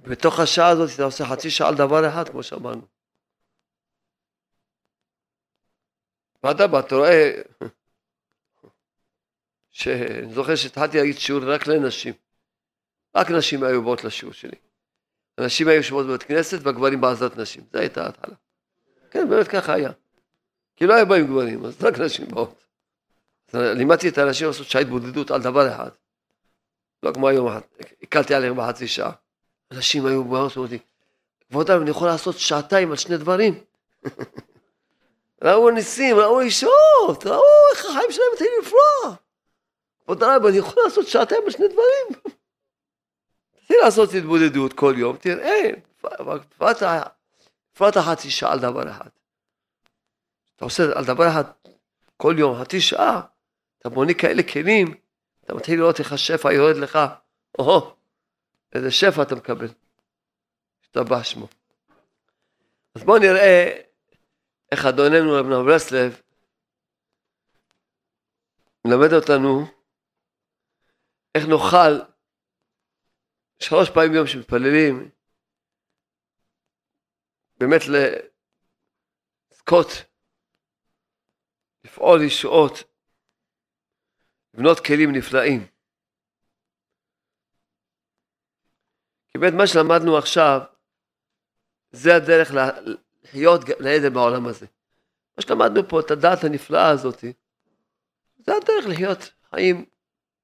[0.00, 2.82] בתוך השעה הזאת אתה עושה חצי שעה על דבר אחד, כמו שאמרנו.
[6.44, 7.32] ואתה אתה רואה,
[9.70, 12.14] שאני זוכר שהתחלתי להגיד שיעור רק לנשים.
[13.16, 14.56] רק נשים היו באות לשיעור שלי.
[15.38, 17.64] הנשים היו יושבות בבית כנסת והגברים בעזרת נשים.
[17.72, 18.34] זו הייתה ההתחלה.
[19.10, 19.90] כן, באמת ככה היה.
[20.76, 22.64] כי לא היו באים גברים, אז רק נשים באות.
[23.54, 25.90] לימדתי את האנשים לעשות שעה התבודדות על דבר אחד.
[27.04, 27.48] לא כמו היום,
[28.02, 29.12] הקלתי עליהם בחצי שעה.
[29.70, 30.78] אנשים היו באות ואומרים לי,
[31.48, 33.64] כבוד הרב, אני יכול לעשות שעתיים על שני דברים?
[35.44, 39.16] ראו ניסים, ראו אישות, ראו איך החיים שלהם מתחילים לפרוע.
[40.04, 42.22] כבוד הרב, אני יכול לעשות שעתיים על שני דברים?
[43.56, 45.70] תתחיל לעשות התבודדות כל יום, תראה,
[47.78, 49.08] בפרט החצי שעה על דבר אחד.
[50.56, 51.44] אתה עושה על דבר אחד
[52.16, 53.20] כל יום, חצי שעה,
[53.78, 54.94] אתה בונה כאלה כלים,
[55.44, 56.98] אתה מתחיל לראות איך השפע יורד לך,
[57.58, 57.96] או,
[58.72, 59.68] איזה שפע אתה מקבל.
[60.82, 61.48] השתבח שמו.
[62.94, 63.80] אז בואו נראה
[64.72, 66.20] איך אדוננו רב נב ברסלב
[68.84, 69.66] מלמד אותנו
[71.34, 72.00] איך נוכל
[73.58, 75.10] שלוש פעמים ביום שמתפללים
[77.58, 77.80] באמת
[79.52, 79.88] לזכות,
[81.84, 82.93] לפעול ישועות,
[84.54, 85.66] לבנות כלים נפלאים.
[89.28, 90.60] כי באמת מה שלמדנו עכשיו,
[91.90, 94.66] זה הדרך לחיות גן עדן בעולם הזה.
[95.36, 97.24] מה שלמדנו פה, את הדעת הנפלאה הזאת,
[98.38, 99.84] זה הדרך לחיות חיים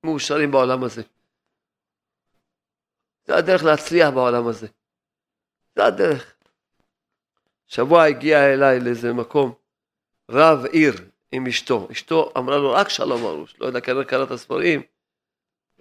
[0.05, 1.03] מאושרים בעולם הזה.
[3.27, 4.67] זה הדרך להצליח בעולם הזה.
[5.77, 6.35] זה הדרך.
[7.67, 9.55] שבוע הגיע אליי לאיזה מקום,
[10.31, 11.89] רב עיר עם אשתו.
[11.93, 14.83] אשתו אמרה לו רק שלום ארוש, לא יודע, כנראה קרא את הספרים,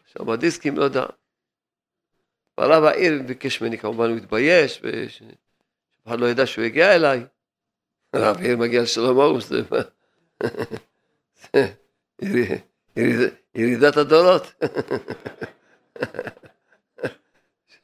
[0.06, 1.06] שם הדיסקים, לא יודע.
[2.58, 5.28] והרב העיר ביקש ממני, כמובן הוא התבייש, ושאף
[6.08, 7.26] אחד לא ידע שהוא הגיע אליי.
[8.16, 9.62] רב עיר מגיע לשלום ארוש, זה?
[13.56, 14.54] ירידת הדורות.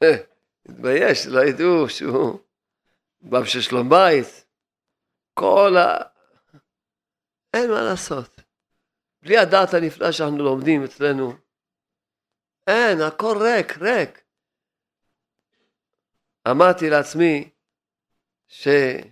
[0.68, 2.38] התבייש, לא ידעו שהוא
[3.20, 4.44] בא בשביל שלום בית.
[5.34, 6.15] כל ה...
[7.56, 8.40] אין מה לעשות.
[9.22, 11.32] בלי הדעת הנפלא שאנחנו לומדים אצלנו,
[12.66, 14.22] אין, הכל ריק, ריק.
[16.50, 17.50] אמרתי לעצמי
[18.48, 19.04] שרבנים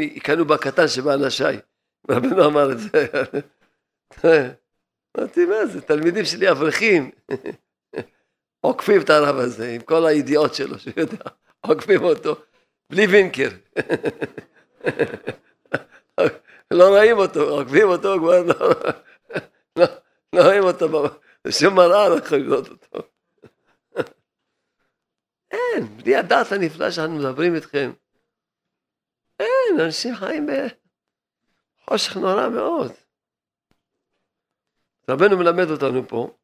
[0.00, 1.60] יקנו בקטן שבאנשיי.
[2.10, 3.06] רבנו אמר את זה.
[5.16, 7.10] אמרתי, מה זה, תלמידים שלי אברכים.
[8.60, 11.24] עוקפים את הרב הזה עם כל הידיעות שלו, שהוא יודע,
[11.60, 12.36] עוקפים אותו,
[12.90, 13.48] בלי וינקר.
[16.72, 18.54] לא רואים אותו, עוקפים אותו, כבר לא,
[19.76, 19.86] לא,
[20.32, 20.86] לא רואים אותו,
[21.46, 23.08] בשום מראה לא לראות אותו.
[25.50, 27.92] אין, בלי הדעת הנפלא שאנחנו מדברים איתכם.
[29.40, 30.46] אין, אנשים חיים
[31.84, 32.92] בחושך נורא מאוד.
[35.10, 36.36] רבנו מלמד אותנו פה,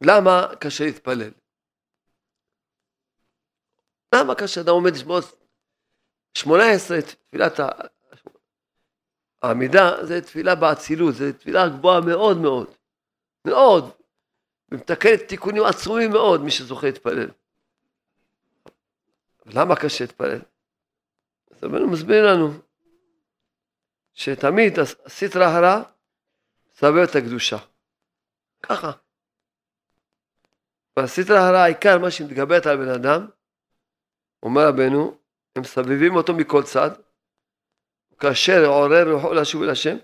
[0.00, 1.30] למה קשה להתפלל?
[4.14, 4.60] למה קשה?
[4.60, 5.20] אדם עומד לשמוע
[6.34, 7.60] 18, תפילת
[9.42, 12.74] העמידה, זה תפילה באצילות, זה תפילה גבוהה מאוד מאוד,
[13.44, 13.90] מאוד,
[14.70, 17.30] ומתקנת תיקונים עצומים מאוד, מי שזוכה להתפלל.
[19.46, 20.40] למה קשה להתפלל?
[21.50, 22.48] אז רבנו מסביר לנו
[24.14, 25.82] שתמיד הסטרא הרע
[26.74, 27.58] סבר את הקדושה.
[28.62, 28.92] ככה.
[30.96, 33.26] והסטרא הרע, העיקר מה שמתגברת על בן אדם,
[34.42, 35.18] אומר רבנו,
[35.56, 36.90] הם מסבבים אותו מכל צד,
[38.18, 39.96] כאשר עורר רוחו לשוב אל השם,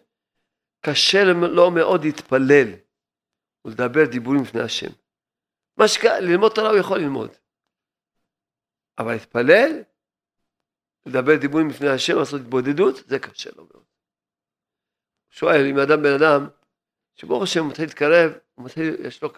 [0.81, 2.69] קשה לו מאוד להתפלל
[3.65, 4.91] ולדבר דיבורים לפני השם.
[5.77, 7.31] מה שקרה, ללמוד תורה הוא יכול ללמוד.
[8.99, 9.83] אבל להתפלל,
[11.07, 13.85] לדבר דיבורים לפני השם, לעשות התבודדות, זה קשה לו מאוד.
[15.31, 16.49] שואל אם אדם בן אדם,
[17.15, 19.31] שברוך השם מתחיל להתקרב, הוא מתחיל, יש לו,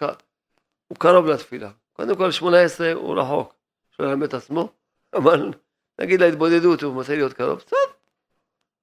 [0.87, 1.71] הוא קרוב לתפילה.
[1.93, 3.55] קודם כל 18 הוא רחוק,
[3.91, 4.73] שואל ללמד את עצמו,
[5.13, 5.51] אבל
[5.99, 7.77] נגיד להתבודדות הוא מתחיל להיות קרוב, בסדר.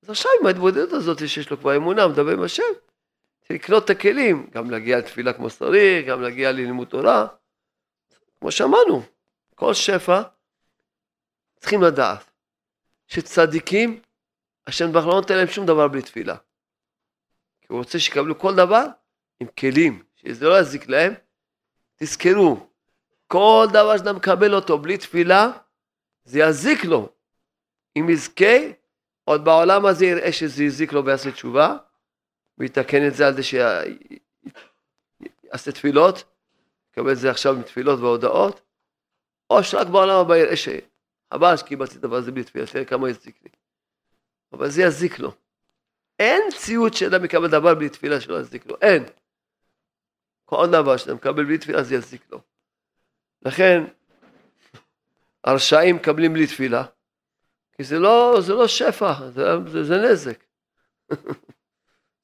[0.03, 2.63] אז עכשיו עם ההתבודדות הזאת שיש לו כבר אמונה, מדבר עם השם,
[3.51, 7.27] לקנות את הכלים, גם להגיע לתפילה כמו שצריך, גם להגיע ללימוד תורה.
[8.41, 9.03] כמו שאמרנו,
[9.55, 10.23] כל שפע
[11.59, 12.31] צריכים לדעת
[13.07, 14.01] שצדיקים,
[14.67, 16.37] השם ברוך לא נותן להם שום דבר בלי תפילה.
[17.61, 18.87] כי הוא רוצה שיקבלו כל דבר
[19.41, 21.15] עם כלים, שזה לא יזיק להם.
[21.97, 22.67] תזכרו,
[23.27, 25.51] כל דבר שאתה מקבל אותו בלי תפילה,
[26.25, 27.09] זה יזיק לו.
[27.99, 28.57] אם יזכה,
[29.25, 31.77] עוד בעולם הזה יראה שזה יזיק לו ויעשה תשובה,
[32.59, 33.73] ויתקן את זה על זה שיעשה
[35.73, 36.25] תפילות,
[36.91, 38.61] יקבל את זה עכשיו מתפילות והודעות,
[39.51, 43.51] או שרק בעולם הבא יראה שחבל שקיבלתי דבר הזה בלי תפילה, תראה כמה יזיק לי.
[44.53, 45.33] אבל זה יזיק לו.
[46.19, 49.05] אין ציוד שאדם מקבל דבר בלי תפילה שלא יזיק לו, אין.
[50.45, 52.41] כל דבר שאתה מקבל בלי תפילה זה יזיק לו.
[53.43, 53.85] לכן,
[55.45, 56.85] הרשעים מקבלים בלי תפילה,
[57.73, 60.45] כי זה לא, זה לא שפע, זה, זה, זה נזק.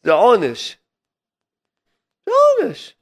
[0.05, 0.79] זה עונש.
[2.27, 2.95] זה עונש.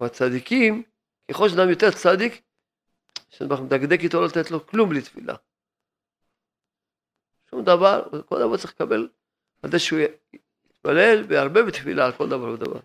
[0.00, 0.82] והצדיקים,
[1.30, 2.42] ככל שאדם יותר צדיק,
[3.28, 5.34] שאנחנו מדקדק איתו לא לתת לו כלום בלי תפילה.
[7.50, 9.08] שום דבר, כל דבר צריך לקבל
[9.62, 10.00] על זה שהוא
[10.64, 12.80] יתפלל וירבה בתפילה על כל דבר ודבר.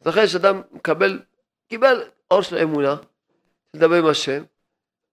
[0.00, 1.22] אז לכן שאדם מקבל,
[1.68, 2.96] קיבל אור של האמונה,
[3.74, 4.42] לדבר עם השם,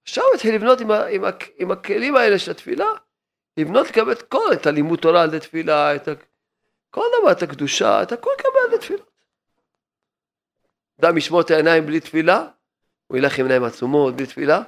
[0.07, 2.85] עכשיו התחיל לבנות עם, ה, עם, ה, עם הכלים האלה של התפילה,
[3.57, 6.11] לבנות לקבל את כל, את הלימוד תורה על ידי תפילה, את ה,
[6.89, 9.11] כל דבר, את הקדושה, את הכל לקבל על ידי תפילות.
[10.99, 12.47] אדם ישמור את העיניים בלי תפילה,
[13.07, 14.61] הוא ילך עם עיניים עצומות בלי תפילה,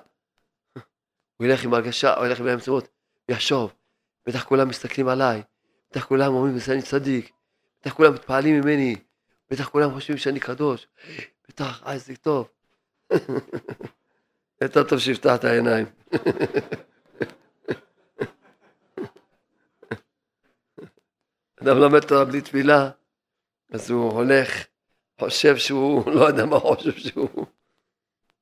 [1.38, 2.88] הוא ילך עם הרגשה, הוא ילך עם עיניים עצומות,
[3.30, 3.74] יחשוב,
[4.26, 5.44] בטח כולם מסתכלים עליי,
[5.92, 7.32] בטח כולם אומרים שאני צדיק,
[7.82, 8.96] בטח כולם מתפעלים ממני,
[9.50, 10.88] בטח כולם חושבים שאני קדוש,
[11.48, 12.50] בטח, אה, זה טוב.
[14.62, 15.86] יותר טוב שיפתח את העיניים.
[21.62, 22.90] אדם לומד תורה בלי תפילה,
[23.72, 24.66] אז הוא הולך,
[25.20, 27.46] חושב שהוא, לא יודע מה חושב שהוא,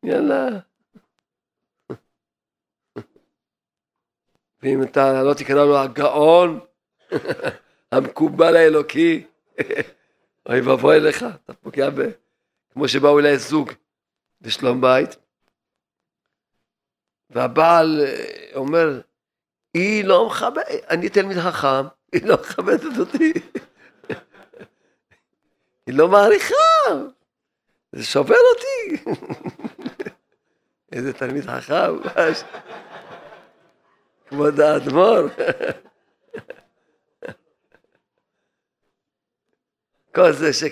[0.04, 0.48] יאללה.
[4.64, 6.60] ואם אתה לא תקרא לו הגאון,
[7.92, 9.26] המקובל האלוקי,
[10.50, 12.02] אוי ואבוי לך, אתה פוגע ב...
[12.74, 13.72] כמו שבאו אליי זוג
[14.42, 15.10] בשלום בית,
[17.30, 19.02] והבעל אה, אומר,
[19.74, 23.34] היא לא מכבדת, אני תלמיד חכם, היא לא מכבדת אותי.
[25.88, 26.56] היא לא מעריכה,
[27.92, 29.04] זה שובר אותי.
[30.92, 31.96] איזה תלמיד חכם,
[34.28, 35.28] כבוד האדמו"ר.
[40.16, 40.64] כל זה, ש...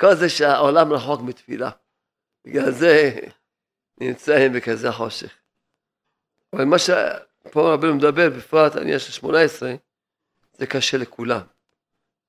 [0.00, 1.70] כל זה שהעולם רחוק מתפילה.
[2.44, 3.12] בגלל זה
[4.00, 5.39] נמצאים בכזה חושך.
[6.52, 9.74] אבל מה שפה רבנו מדבר, בפרט על עניין של שמונה עשרה,
[10.52, 11.40] זה קשה לכולם.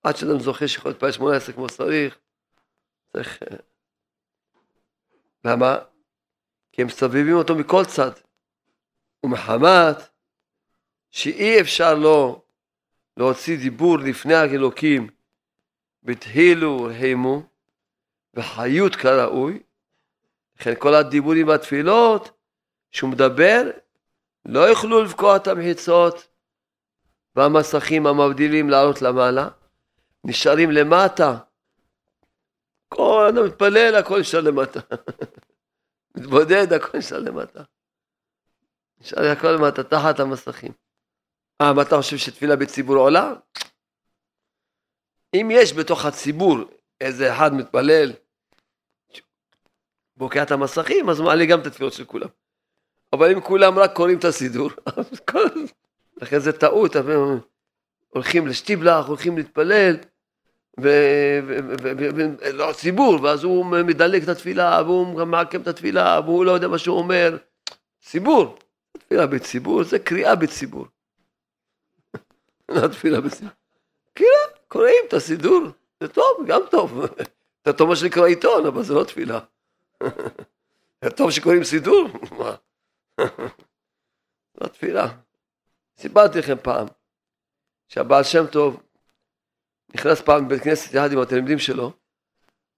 [0.03, 2.17] עד שאדם זוכה שיכול להתפלל שמונה עשרה כמו שצריך,
[3.13, 3.43] צריך...
[3.43, 3.57] אה,
[5.45, 5.78] למה?
[6.72, 8.11] כי הם מסבבים אותו מכל צד.
[9.24, 9.97] ומחמת
[11.11, 12.41] שאי אפשר לו
[13.17, 15.09] להוציא דיבור לפני האלוקים
[16.03, 17.43] בתהילו הימו
[18.34, 19.59] וחיות כראוי,
[20.59, 22.32] לכן כל הדיבורים והתפילות
[22.91, 23.69] שהוא מדבר
[24.46, 26.28] לא יוכלו לבקוע את המחיצות
[27.36, 29.50] והמסכים המבדילים לעלות למעלה,
[30.24, 31.38] נשארים למטה.
[32.89, 34.80] כל אדם מתפלל, הכל נשאר למטה.
[36.18, 37.64] מתבודד, הכל נשאר למטה.
[39.02, 40.72] נשאר הכל למטה, תחת המסכים.
[41.62, 43.34] אה, מה אתה חושב שתפילה בציבור עולה?
[45.36, 46.58] אם יש בתוך הציבור
[47.02, 48.12] איזה אחד מתפלל,
[50.18, 52.28] בוקע את המסכים, אז מעלה גם את התפילות של כולם.
[53.14, 54.70] אבל אם כולם רק קוראים את הסידור,
[56.22, 56.95] לכן זה טעות,
[58.09, 59.95] הולכים לשטיבלח, הולכים להתפלל,
[60.78, 66.78] ולא ציבור, ואז הוא מדלג את התפילה, והוא מעכב את התפילה, והוא לא יודע מה
[66.78, 67.38] שהוא אומר.
[68.01, 68.57] ציבור,
[68.97, 70.86] תפילה בציבור זה קריאה בציבור.
[72.70, 73.51] לא תפילה בציבור.
[74.14, 75.62] קריאה, קוראים את הסידור,
[75.99, 77.05] זה טוב, גם טוב.
[77.66, 79.39] זה טוב מה שנקרא עיתון, אבל זה לא תפילה.
[81.01, 82.07] זה טוב שקוראים סידור,
[82.38, 82.55] מה?
[84.61, 85.07] לא תפילה.
[85.97, 86.88] סיפרתי לכם פעם,
[87.88, 88.84] שהבעל שם טוב
[89.95, 91.91] נכנס פעם לבית כנסת יחד עם התלמידים שלו,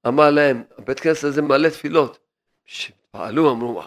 [0.07, 2.19] אמר להם, הבית כנסת הזה מלא תפילות.
[3.11, 3.81] פעלו, אמרו,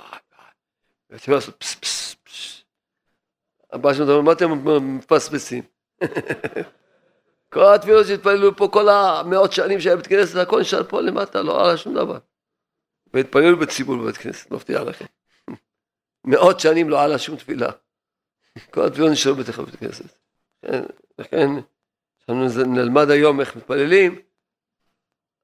[9.21, 9.81] המאות שנים
[10.43, 10.63] הכל
[13.53, 14.51] לא בציבור בבית כנסת,
[14.85, 15.05] לכם.
[16.27, 17.71] מאות שנים לא עלה שום תפילה.
[18.71, 20.19] כל התפילות נשארו בתוך בית כנסת.
[20.63, 20.83] כן,
[21.19, 21.49] לכן,
[22.67, 24.21] נלמד היום איך מתפללים,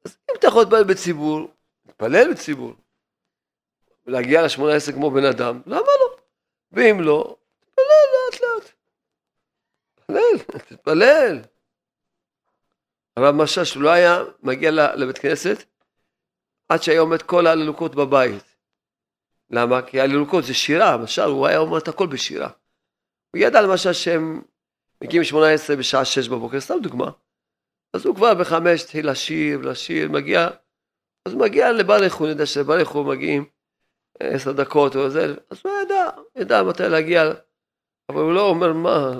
[0.05, 1.49] אז אם אתה יכול להתפלל בציבור,
[1.87, 2.75] תתפלל בציבור.
[4.07, 6.17] ולהגיע לשמונה עשרה כמו בן אדם, למה לא?
[6.73, 8.73] ואם לא, תתפלל לאט לאט.
[9.95, 11.43] תתפלל, תתפלל.
[13.17, 15.65] הרב משש לא היה מגיע לבית כנסת
[16.69, 18.52] עד שהיה עומד כל ההללוקות בבית.
[19.53, 19.83] למה?
[19.83, 22.49] כי ההללוקות זה שירה, למשל הוא היה אומר את הכל בשירה.
[23.31, 24.43] הוא ידע למשל שהם
[25.05, 27.11] מגיעים 18 בשעה 6 בבוקר, סתם דוגמה.
[27.93, 30.49] אז הוא כבר בחמש התחיל לשיר, לשיר, מגיע,
[31.29, 33.45] אז מגיע לברך, הוא יודע שלברך הוא מגיעים
[34.21, 37.23] עשר דקות או זה, אז הוא ידע, ידע מתי להגיע,
[38.09, 39.11] אבל הוא לא אומר מה,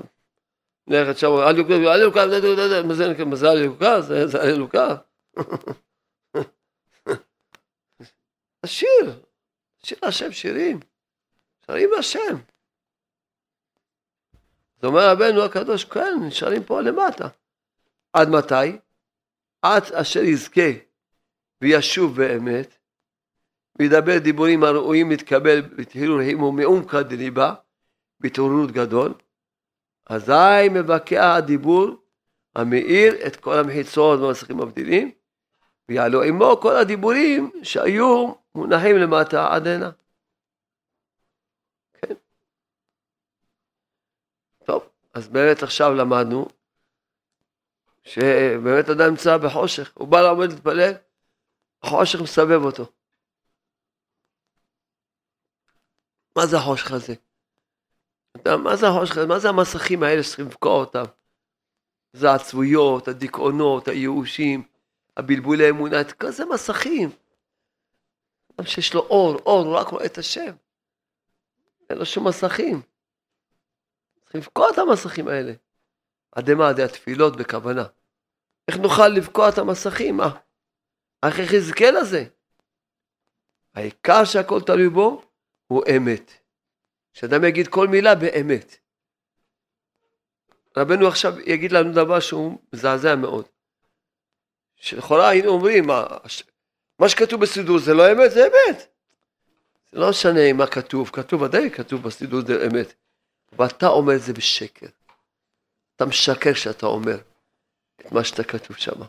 [0.89, 2.27] ללכת שם, אל יוקה, אל יוקה,
[2.87, 4.01] מה זה אל יוקה?
[4.01, 4.97] זה אל יוקה.
[8.65, 9.22] השיר,
[9.87, 10.81] שיר השם שירים,
[11.67, 12.37] שרים להשם.
[14.79, 17.29] אז אומר רבנו הקדוש, כן, נשארים פה למטה.
[18.13, 18.79] עד מתי?
[19.63, 20.71] עד אשר יזכה
[21.61, 22.79] וישוב באמת,
[23.79, 27.55] וידבר דיבורים הראויים להתקבל בתהילול הימו מעומקא דליבה,
[28.21, 29.15] בהתעוררות גדול,
[30.07, 31.89] אזי מבקע הדיבור
[32.57, 35.11] המאיר את כל המחיצות והמסכים המבדילים,
[35.89, 39.91] ויעלו עמו כל הדיבורים שהיו מונחים למטה עד הנה.
[41.93, 42.15] כן.
[44.65, 46.49] טוב, אז באמת עכשיו למדנו
[48.05, 50.93] שבאמת אדם נמצא בחושך, הוא בא לעמוד להתפלל,
[51.83, 52.93] החושך מסבב אותו.
[56.37, 57.15] מה זה החושך הזה?
[58.47, 59.27] מה זה החושך הזה?
[59.27, 61.05] מה זה המסכים האלה שצריכים לבקוע אותם?
[62.13, 64.63] זה העצבויות, הדיכאונות, הייאושים,
[65.17, 67.22] הבלבולי אמונה, כל זה מסכים.
[68.57, 70.55] אדם שיש לו אור, אור, הוא רק רואה את השם.
[71.91, 72.83] אין לו שום מסכים.
[74.23, 75.53] צריכים לבקוע את המסכים האלה.
[76.33, 76.69] עדי מה?
[76.69, 77.85] עדי התפילות בכוונה.
[78.69, 80.17] איך נוכל לבקוע את המסכים?
[80.17, 80.39] מה?
[81.27, 82.25] איך יחזקאל לזה?
[83.75, 85.23] העיקר שהכל תלוי בו
[85.67, 86.33] הוא אמת.
[87.13, 88.77] שאדם יגיד כל מילה באמת.
[90.77, 93.45] רבנו עכשיו יגיד לנו דבר שהוא מזעזע מאוד.
[94.77, 95.87] שלכאורה היינו אומרים,
[97.03, 98.89] מה, שכתוב בסידור זה לא אמת, זה אמת.
[99.93, 102.95] זה לא משנה מה כתוב, כתוב ודאי כתוב בסידור זה אמת.
[103.59, 104.87] ואתה אומר את זה בשקר.
[105.97, 107.19] אתה משקר כשאתה אומר
[107.97, 109.01] את מה שאתה כתוב שם.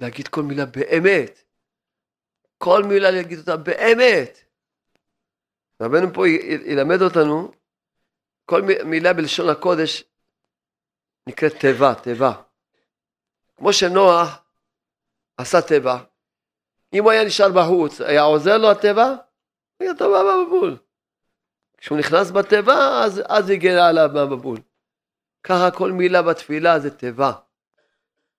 [0.00, 1.42] להגיד כל מילה באמת.
[2.58, 4.38] כל מילה להגיד אותה באמת.
[5.82, 6.28] רבנו פה
[6.66, 7.52] ילמד אותנו,
[8.44, 10.04] כל מילה בלשון הקודש
[11.26, 12.32] נקראת תיבה, תיבה.
[13.56, 14.47] כמו שנוח
[15.38, 15.98] עשה תיבה,
[16.92, 19.14] אם הוא היה נשאר בחוץ, היה עוזר לו התיבה?
[19.80, 20.76] היה טובה במבול.
[21.76, 24.58] כשהוא נכנס בתיבה, אז, אז הגנה עליו מהמבול.
[25.42, 27.32] ככה כל מילה בתפילה זה תיבה.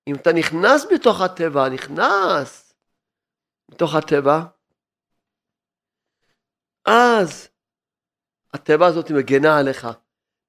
[0.08, 2.74] אם אתה נכנס בתוך התיבה, נכנס
[3.70, 4.44] בתוך התיבה,
[6.86, 7.50] אז
[8.54, 9.88] התיבה הזאת מגנה עליך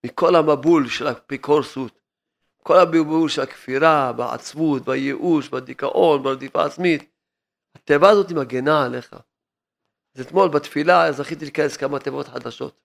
[0.06, 1.99] מכל המבול של האפיקורסות,
[2.62, 7.10] כל הבלבול של הכפירה, בעצבות, בייאוש, בדיכאון, ברדיפה עצמית.
[7.74, 9.16] התיבה הזאת מגנה עליך.
[10.14, 12.80] אז אתמול בתפילה זכיתי להיכנס כמה תיבות חדשות.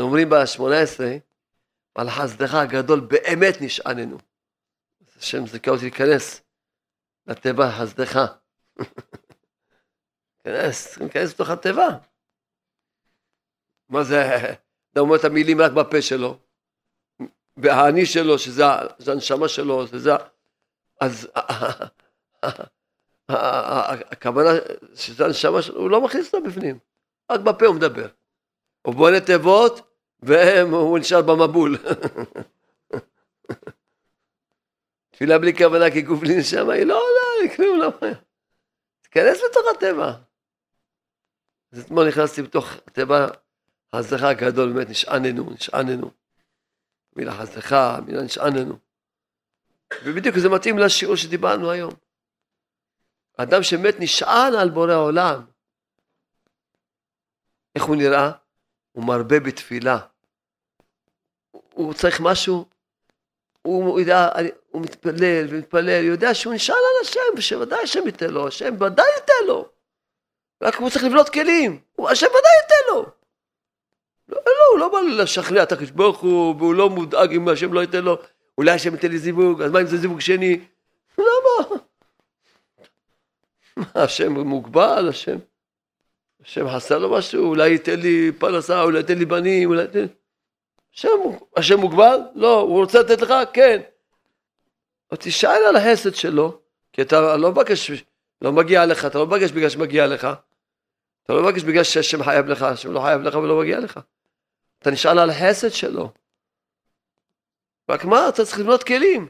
[0.00, 1.00] אומרים ב-18,
[1.94, 4.18] על חסדך הגדול באמת נשעננו.
[5.16, 6.42] השם זכה אותי להיכנס
[7.26, 8.18] לתיבה חסדך.
[10.44, 11.88] להיכנס, צריכים להיכנס לתוך התיבה.
[13.88, 14.22] מה זה,
[14.92, 16.38] אתה אומר את המילים רק בפה שלו,
[17.56, 18.64] והאני שלו, שזה
[19.06, 20.12] הנשמה שלו, שזה,
[21.00, 21.28] אז
[23.28, 24.50] הכוונה
[24.94, 26.78] שזה הנשמה שלו, הוא לא מכניס אותה בפנים.
[27.30, 28.08] רק בפה הוא מדבר.
[28.82, 29.80] הוא בונה תיבות,
[30.22, 31.76] והוא נשאר במבול.
[35.10, 37.92] תפילה בלי כוונה כגוף בלי נשמה, היא לא עולה, היא כלום לא...
[39.02, 40.12] תיכנס לתוך הטבע.
[41.72, 43.26] אז אתמול נכנסתי בתוך הטבע,
[43.92, 46.10] הזכה הגדול, באמת נשעננו, נשעננו.
[47.16, 48.78] מילה חסדך, מילה נשעננו.
[50.04, 51.92] ובדיוק זה מתאים לשיעור שדיברנו היום.
[53.36, 55.44] אדם שמת נשען על בורא עולם.
[57.74, 58.30] איך הוא נראה?
[58.92, 59.98] הוא מרבה בתפילה.
[61.72, 62.64] הוא צריך משהו,
[63.62, 64.28] הוא יודע,
[64.70, 69.06] הוא מתפלל ומתפלל, הוא יודע שהוא נשאל על השם, ושוודאי השם ייתן לו, השם ודאי
[69.16, 69.68] ייתן לו.
[70.62, 73.06] רק הוא צריך לבנות כלים, השם ודאי ייתן לו.
[74.28, 77.72] לא, לא, הוא לא בא לשכנע את הקדוש ברוך הוא, והוא לא מודאג אם השם
[77.72, 78.18] לא ייתן לו,
[78.58, 80.60] אולי השם ייתן לי זיווג, אז מה אם זה זיווג שני?
[81.18, 81.76] למה?
[83.76, 85.36] מה, השם מוגבל, השם?
[86.44, 90.06] השם חסר לו משהו, אולי ייתן לי פרנסה, אולי ייתן לי בנים, אולי ייתן...
[90.94, 91.08] השם,
[91.56, 92.18] השם מוגבל?
[92.34, 93.32] לא, הוא רוצה לתת לך?
[93.52, 93.80] כן.
[95.10, 96.60] אז תשאל על החסד שלו,
[96.92, 97.90] כי אתה לא מבקש,
[98.42, 100.28] לא מגיע לך, אתה לא מבקש בגלל שמגיע לך.
[101.22, 104.00] אתה לא מבקש בגלל שהשם חייב לך, השם לא חייב לך ולא מגיע לך.
[104.78, 106.12] אתה נשאל על החסד שלו.
[107.90, 109.28] רק מה, אתה צריך לבנות כלים.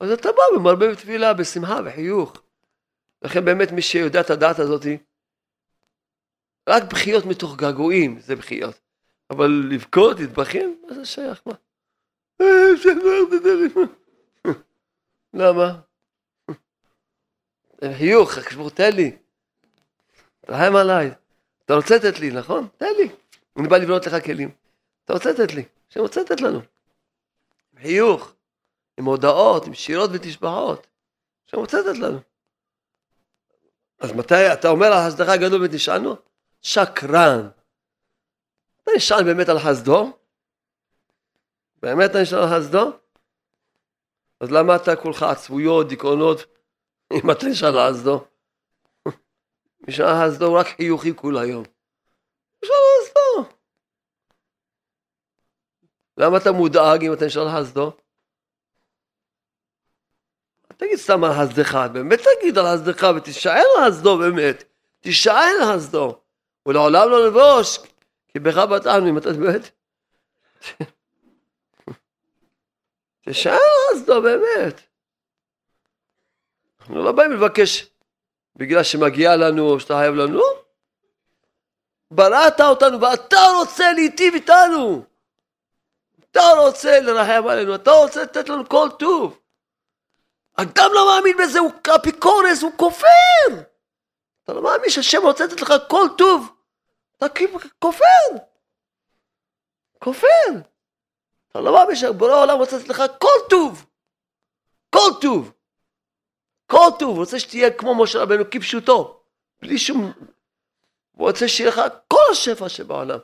[0.00, 2.32] אז אתה בא ומרבה בתפילה, בשמחה, וחיוך.
[3.22, 4.98] לכן באמת מי שיודע את הדעת הזאתי,
[6.68, 8.80] רק בחיות מתוך געגועים זה בחיות.
[9.30, 11.42] אבל לבכות, להתבכיין, מה זה שייך?
[11.46, 11.52] מה?
[15.34, 15.80] למה?
[17.98, 18.38] חיוך,
[18.74, 19.16] תן לי.
[20.40, 21.10] תרחם עליי.
[21.64, 22.68] אתה רוצה לתת לי, נכון?
[22.76, 23.08] תן לי.
[23.58, 24.50] אני בא לבנות לך כלים.
[25.04, 25.64] אתה רוצה לתת לי.
[25.90, 26.60] השם רוצה לתת לנו.
[27.82, 28.34] חיוך,
[28.98, 30.86] עם הודעות, עם שירות ותשבחות.
[31.46, 32.18] השם רוצה לתת לנו.
[33.98, 36.16] אז מתי אתה אומר על הסדרה הגדול ותשענו?
[36.62, 37.48] שקרן.
[38.82, 40.12] אתה נשען באמת על חסדו?
[41.82, 42.92] באמת אתה נשען על חסדו?
[44.40, 46.46] אז למה אתה כולך עצבויות, דיכאונות,
[47.12, 48.24] אם אתה נשען על חסדו?
[49.88, 51.64] נשען על חסדו רק חיוכים כל היום.
[52.62, 53.54] על חסדו.
[56.16, 57.92] למה אתה מודאג אם אתה נשען על חסדו?
[60.76, 64.64] תגיד סתם על חסדך, באמת תגיד על חסדך ותשען על חסדו באמת.
[65.00, 66.20] תשען על חסדו.
[66.66, 67.78] ולעולם לא נבוש,
[68.28, 69.70] כי בך בטענו, אם אתה באמת...
[73.30, 73.58] תשאל
[73.92, 74.80] אז לא באמת.
[76.80, 77.90] אנחנו לא באים לבקש
[78.56, 80.42] בגלל שמגיע לנו או שאתה חייב לנו.
[82.10, 85.02] בראת אותנו ואתה רוצה להיטיב איתנו.
[86.30, 89.38] אתה רוצה לרחם עלינו, אתה רוצה לתת לנו כל טוב.
[90.56, 93.62] אדם לא מאמין בזה, הוא אפיקורס, הוא כופר.
[94.44, 96.52] אתה לא מאמין שהשם רוצה לתת לך כל טוב.
[97.16, 97.26] אתה
[97.78, 98.04] כופר.
[99.98, 100.48] כופר.
[101.50, 103.86] אתה לא מאמין שבורא העולם רוצה לתת לך כל טוב.
[104.90, 105.52] כל טוב.
[106.66, 107.08] כל טוב.
[107.08, 109.20] הוא רוצה שתהיה כמו משה רבנו כפשוטו.
[109.62, 110.12] בלי שום...
[111.18, 113.18] הוא רוצה שיהיה לך כל השפע שבעולם.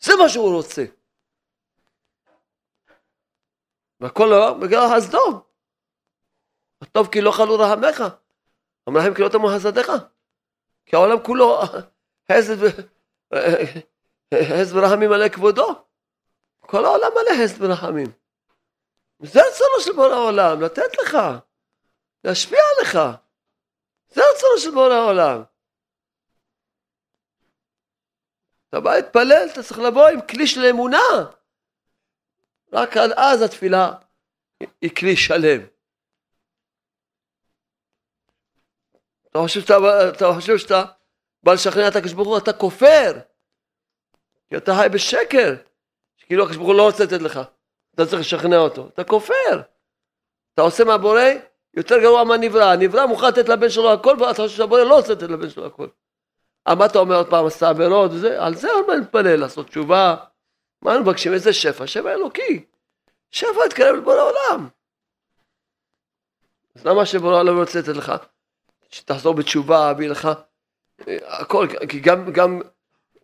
[0.00, 0.84] זה מה שהוא רוצה.
[4.00, 5.40] והכל לא בגלל הסדום.
[6.80, 8.04] הטוב כי לא חלו רחמך.
[8.86, 9.92] המלאכים כי לא תמו חסדיך.
[10.86, 11.60] כי העולם כולו
[12.32, 12.56] חסד
[14.74, 15.84] ורחמים מלא כבודו.
[16.60, 18.12] כל העולם מלא חסד ורחמים.
[19.22, 21.18] זה רצונו של בורא העולם, לתת לך,
[22.24, 22.98] להשפיע עליך.
[24.08, 25.42] זה רצונו של בורא העולם.
[28.74, 30.98] אתה בא להתפלל, אתה צריך לבוא עם כלי של אמונה.
[32.72, 33.92] רק עד אז התפילה
[34.80, 35.60] היא כלי שלם.
[39.30, 39.76] אתה חושב שאתה,
[40.08, 40.84] אתה חושב שאתה
[41.42, 43.12] בא לשכנע את הקדוש ברוך הוא, אתה כופר.
[44.48, 45.54] כי אתה חי בשקר.
[46.18, 47.40] כאילו הקדוש ברוך הוא לא רוצה לתת לך.
[47.94, 48.88] אתה צריך לשכנע אותו.
[48.88, 49.60] אתה כופר.
[50.54, 51.20] אתה עושה מהבורא
[51.74, 52.64] יותר גרוע מהנברא.
[52.64, 55.88] הנברא מוכן לתת לבן שלו הכל, ואתה חושב שהבורא לא רוצה לתת לבן שלו הכל.
[56.66, 58.42] אבל מה אתה אומר עוד פעם, עשה עבירות וזה?
[58.42, 60.16] על זה עוד נתפלל, לעשות תשובה.
[60.82, 61.32] מה אנחנו מבקשים?
[61.32, 61.86] איזה שפע?
[61.86, 62.64] שפע אלוקי.
[63.30, 64.68] שפע יתקרב לבורא עולם.
[66.74, 68.12] אז למה שבורא לא רוצה לתת לך?
[68.90, 70.28] שתחזור בתשובה, אביא לך
[71.26, 72.60] הכל, כי גם, גם,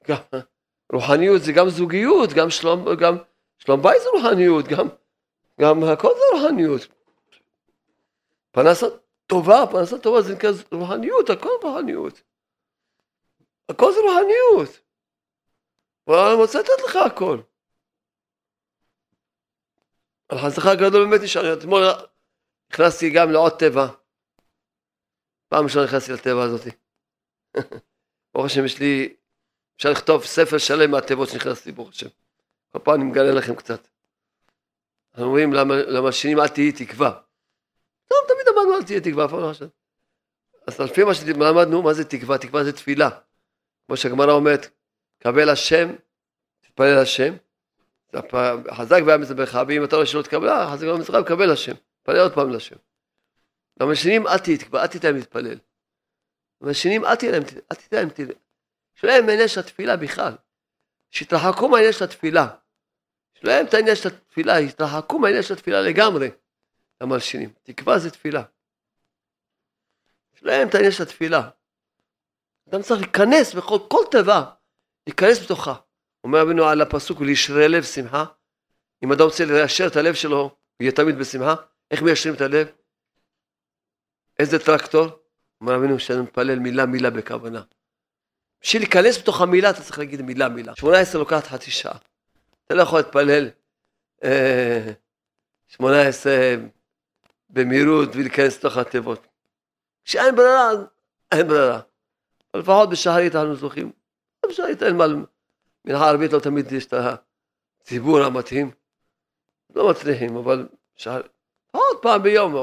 [0.09, 0.17] גם
[0.93, 3.17] רוחניות זה גם זוגיות, גם שלום, גם
[3.59, 4.89] שלום בית זה רוחניות, גם,
[5.61, 6.87] גם הכל זה רוחניות.
[8.51, 8.87] פרנסה
[9.27, 12.23] טובה, פרנסה טובה זה נקרא רוחניות, הכל רוחניות.
[13.71, 14.81] הכל זה רוחניות.
[16.07, 17.41] ואני רוצה לתת לך הכל.
[20.29, 21.83] על חסדך הגדול באמת נשאר, אתמול
[22.73, 23.87] נכנסתי גם לעוד טבע.
[25.49, 26.71] פעם ראשונה נכנסתי לטבע הזאתי.
[28.35, 29.15] ברוך השם יש לי
[29.77, 32.09] אפשר לכתוב ספר שלם מהתיבות שנכנסתי ברוך השם.
[32.73, 33.89] כל פעם אני מגלה לכם קצת.
[35.13, 37.21] אנחנו אומרים למלשינים אל תהיי תקווה.
[38.09, 39.69] טוב, תמיד אמרנו אל תהיה תקווה, אף פעם לא חשב.
[40.67, 42.39] אז לפי מה שלמדנו, מה זה תקווה?
[42.39, 43.09] תקווה זה תפילה.
[43.91, 44.71] כמו שהגמרא אומרת,
[45.19, 45.89] קבל השם,
[46.61, 47.35] תתפלל השם.
[48.71, 51.73] חזק והיה מזבחך, ואם אתה רואה שלא תקבלה, חזק והיה מזבחך, קבל השם.
[52.03, 52.77] תפלל עוד פעם להשם.
[54.39, 55.59] תהיה תקווה, אל להם להתפלל.
[56.61, 57.33] למלשינים אל תהיה
[57.73, 58.09] אל תיתן להם,
[58.95, 60.33] שלהם מעניין של התפילה בכלל.
[61.11, 62.49] שיתרחקו מהעניין של התפילה.
[63.35, 66.31] שלהם את העניין של התפילה, יתרחקו מהעניין של התפילה לגמרי.
[67.01, 67.53] למלשינים.
[67.63, 68.43] תקווה זה תפילה.
[70.35, 71.51] יש להם את העניין של התפילה.
[72.71, 74.45] אדם צריך להיכנס בכל כל תיבה,
[75.07, 75.75] להיכנס בתוכה.
[76.25, 78.25] אומר רבינו על הפסוק, לישרי לב שמחה.
[79.05, 80.51] אם אדם רוצה ליישר את הלב שלו, הוא
[80.81, 81.55] יהיה תמיד בשמחה.
[81.91, 82.69] איך מיישרים את הלב?
[84.39, 85.07] איזה טרקטור?
[85.61, 87.63] אומר רבינו שאני מתפלל מילה מילה בכוונה.
[88.63, 90.77] בשביל להיכנס בתוך המילה אתה צריך להגיד מילה מילה.
[90.77, 91.99] 18 לוקחת חצי שעה.
[92.67, 93.51] אתה לא יכול להתפלל
[94.25, 94.93] אה,
[95.69, 96.33] 18
[97.51, 99.27] במהירות ולהיכנס לתוך התיבות.
[100.05, 100.71] כשאין ברירה,
[101.33, 101.81] אין ברירה.
[102.57, 103.93] לפחות בשחרית אנחנו זוכים.
[104.49, 105.05] בשחרית אין מה,
[105.85, 106.95] מנחה ערבית לא תמיד יש את
[107.83, 108.71] הציבור המתאים.
[109.75, 111.27] לא מצליחים, אבל שחרית.
[111.71, 112.55] עוד פעם ביום.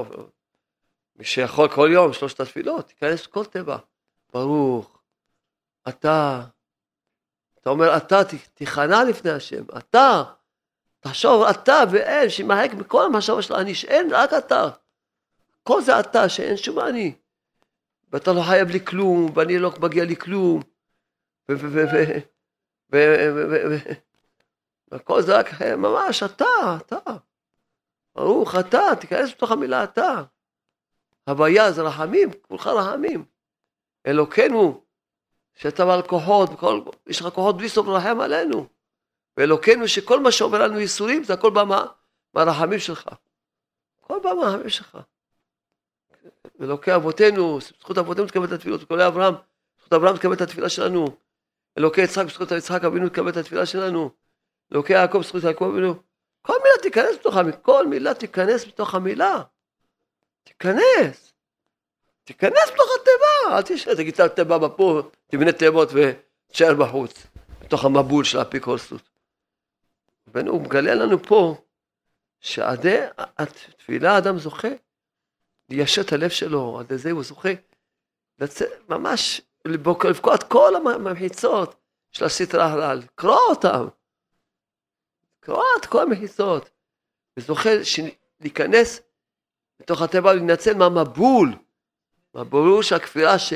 [1.15, 3.77] מי שיכול כל יום, שלושת התפילות, תיכנס כל תיבה.
[4.33, 4.99] ברוך,
[5.89, 6.41] אתה,
[7.61, 8.21] אתה אומר אתה
[8.53, 10.23] תיכנע לפני השם, אתה,
[10.99, 14.69] תחשוב אתה ואין שמהק מכל המחשבה של אני, שאין רק אתה.
[15.63, 17.15] כל זה אתה, שאין שום אני.
[18.11, 20.61] ואתה לא חייב לי כלום, ואני לא מגיע לי כלום.
[24.91, 26.97] וכל זה רק ממש אתה, אתה.
[28.15, 30.23] ברוך אתה, תיכנס בתוך המילה אתה.
[31.27, 33.25] הוויה זה רחמים, כולך רחמים.
[34.07, 34.83] אלוקינו,
[35.55, 36.49] שאתה בעל כוחות,
[37.07, 38.67] יש לך כוחות בלי סוף לרחם עלינו.
[39.37, 41.85] ואלוקינו שכל מה שעובר לנו ייסורים זה הכל בא מה,
[42.33, 43.09] מהרחמים שלך.
[44.03, 44.97] הכל בא מהרחמים שלך.
[46.61, 49.33] אלוקי אבותינו, זכות אבותינו תקבל את התפילות, אלוקי אברהם,
[49.79, 51.07] זכות אברהם תקבל את התפילה שלנו.
[51.77, 54.09] אלוקי יצחק, זכות יצחק אבינו תקבל את התפילה שלנו.
[54.73, 55.95] אלוקי יעקב, זכות יעקב אבינו.
[56.41, 59.41] כל מילה תיכנס בתוך המילה, כל מילה תיכנס בתוך המילה.
[60.43, 61.33] תיכנס.
[62.23, 67.27] תיכנס בתוך התיבה, אל תשאר, תגיד את התיבה בפה, תבנה תיבות ותשאר בחוץ,
[67.61, 69.09] בתוך המבול של האפיקורסות.
[70.27, 71.55] והוא מגלה לנו פה
[72.39, 72.99] שעדי
[73.37, 74.67] התפילה האדם זוכה
[75.69, 77.49] ליישר את הלב שלו, על זה הוא זוכה.
[78.39, 81.75] לצאת, ממש לבקוע את כל המחיצות
[82.11, 83.87] של הסטרה הלל, לקרוא אותם,
[85.37, 86.69] לקרוא את כל המחיצות,
[87.37, 87.69] וזוכה
[88.39, 89.01] להיכנס
[89.79, 91.53] לתוך הטבע ולהינצל מהמבול,
[92.33, 93.53] מהבול של הכפירה ש,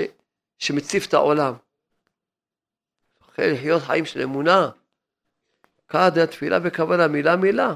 [0.58, 1.54] שמציף את העולם.
[3.20, 4.70] זוכה לחיות חיים של אמונה,
[5.88, 7.76] כעד התפילה וכוונה מילה מילה,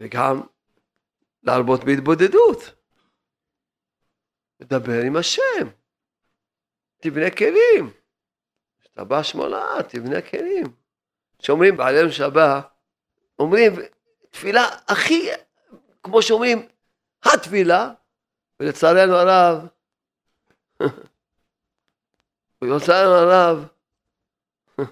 [0.00, 0.40] וגם
[1.42, 2.77] להרבות בהתבודדות.
[4.60, 5.68] לדבר עם השם.
[7.00, 7.90] תבנה כלים.
[8.80, 10.66] כשאתה בא שמונה, תבנה כלים.
[11.38, 12.60] כשאומרים בעלינו שבא,
[13.38, 13.72] אומרים
[14.30, 15.28] תפילה הכי,
[16.02, 16.68] כמו שאומרים,
[17.22, 17.90] התפילה,
[18.60, 19.66] ולצערנו הרב,
[22.62, 23.66] ולצערנו הרב,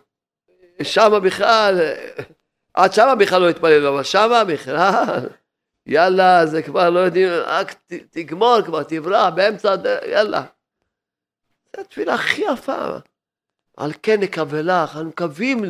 [0.83, 1.81] שמה בכלל,
[2.75, 5.29] עד שמה בכלל לא התפללו, אבל שמה בכלל,
[5.87, 7.74] יאללה, זה כבר לא יודעים, רק
[8.11, 10.45] תגמור כבר, תברח באמצע הדרך, יאללה.
[11.76, 12.97] זו התפילה הכי יפה.
[13.76, 15.64] על כן נקבלך, אנו מקווים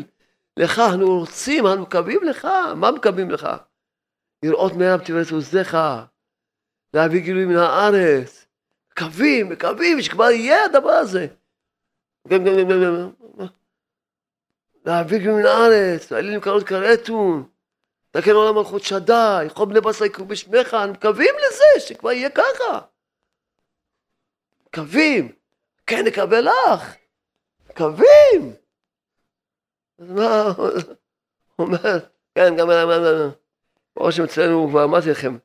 [0.56, 2.48] לך, אנו רוצים, אנו מקווים לך.
[2.76, 3.48] מה מקווים לך?
[4.42, 5.76] לראות מעיניו תברס עוזיך,
[6.94, 8.46] להביא גילוי מן הארץ.
[8.92, 11.26] מקווים, מקווים שכבר יהיה הדבר הזה.
[14.86, 17.48] להביא גילוי מן הארץ, האלים קרות כרתון.
[18.20, 22.80] תקן עולם מלכות שדי, בני בשר יקראו בשמך, אנחנו מקווים לזה, שכבר יהיה ככה.
[24.68, 25.32] מקווים,
[25.86, 26.94] כן נקבל לך,
[27.70, 28.52] מקווים.
[29.98, 30.42] אז מה,
[31.56, 31.98] הוא אומר,
[32.34, 32.68] כן, גם
[33.96, 35.38] ברוך השם אצלנו, כבר אמרתי לכם,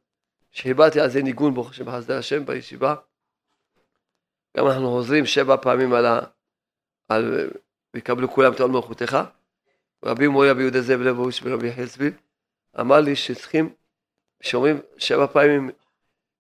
[0.52, 2.96] שהבעתי על זה ניגון ברוך השם בחסדי השם בישיבה.
[4.58, 6.20] גם אנחנו חוזרים שבע פעמים על ה...
[7.10, 7.50] על...
[7.94, 9.18] ויקבלו כולם את עול מלכותך.
[10.06, 12.12] רבי מורי רבי יהודה זאב לבוש ורבי יחיא צבי.
[12.80, 13.74] אמר לי שצריכים,
[14.42, 15.70] שאומרים שבע פעמים,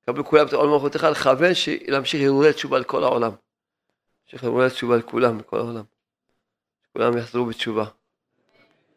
[0.05, 1.51] קבלו כולם את עול מלכותך, לכוון
[1.87, 3.31] להמשיך הרהורי תשובה לכל העולם.
[4.21, 5.83] להמשיך הרהורי תשובה לכולם, לכל העולם.
[6.83, 7.85] שכולם יחזרו בתשובה.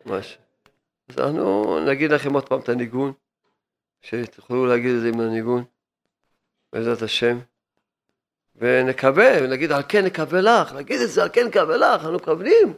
[0.06, 0.38] ממש.
[1.08, 3.12] אז אנחנו נגיד לכם עוד פעם את הניגון,
[4.02, 5.64] שתוכלו להגיד את זה עם הניגון,
[6.72, 7.38] בעזרת השם.
[8.56, 12.74] ונקווה, ונגיד על כן נקווה לך, נגיד את זה על כן נקווה לך, אנחנו מכוונים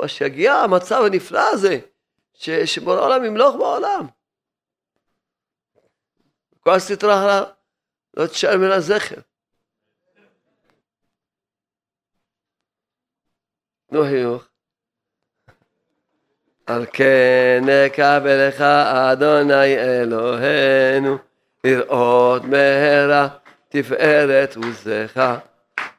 [0.00, 1.78] אבל שיגיע המצב הנפלא הזה,
[2.40, 4.06] ש, שבורא העולם ימלוך בעולם.
[6.60, 7.44] כל הסטרה
[8.16, 9.20] לא תשאר מן הזכר.
[13.90, 14.44] נו חיוך.
[16.66, 21.18] על כן נקבל לך אדוני אלוהינו
[21.64, 23.28] לראות מהרה
[23.68, 25.38] תפארת עוזך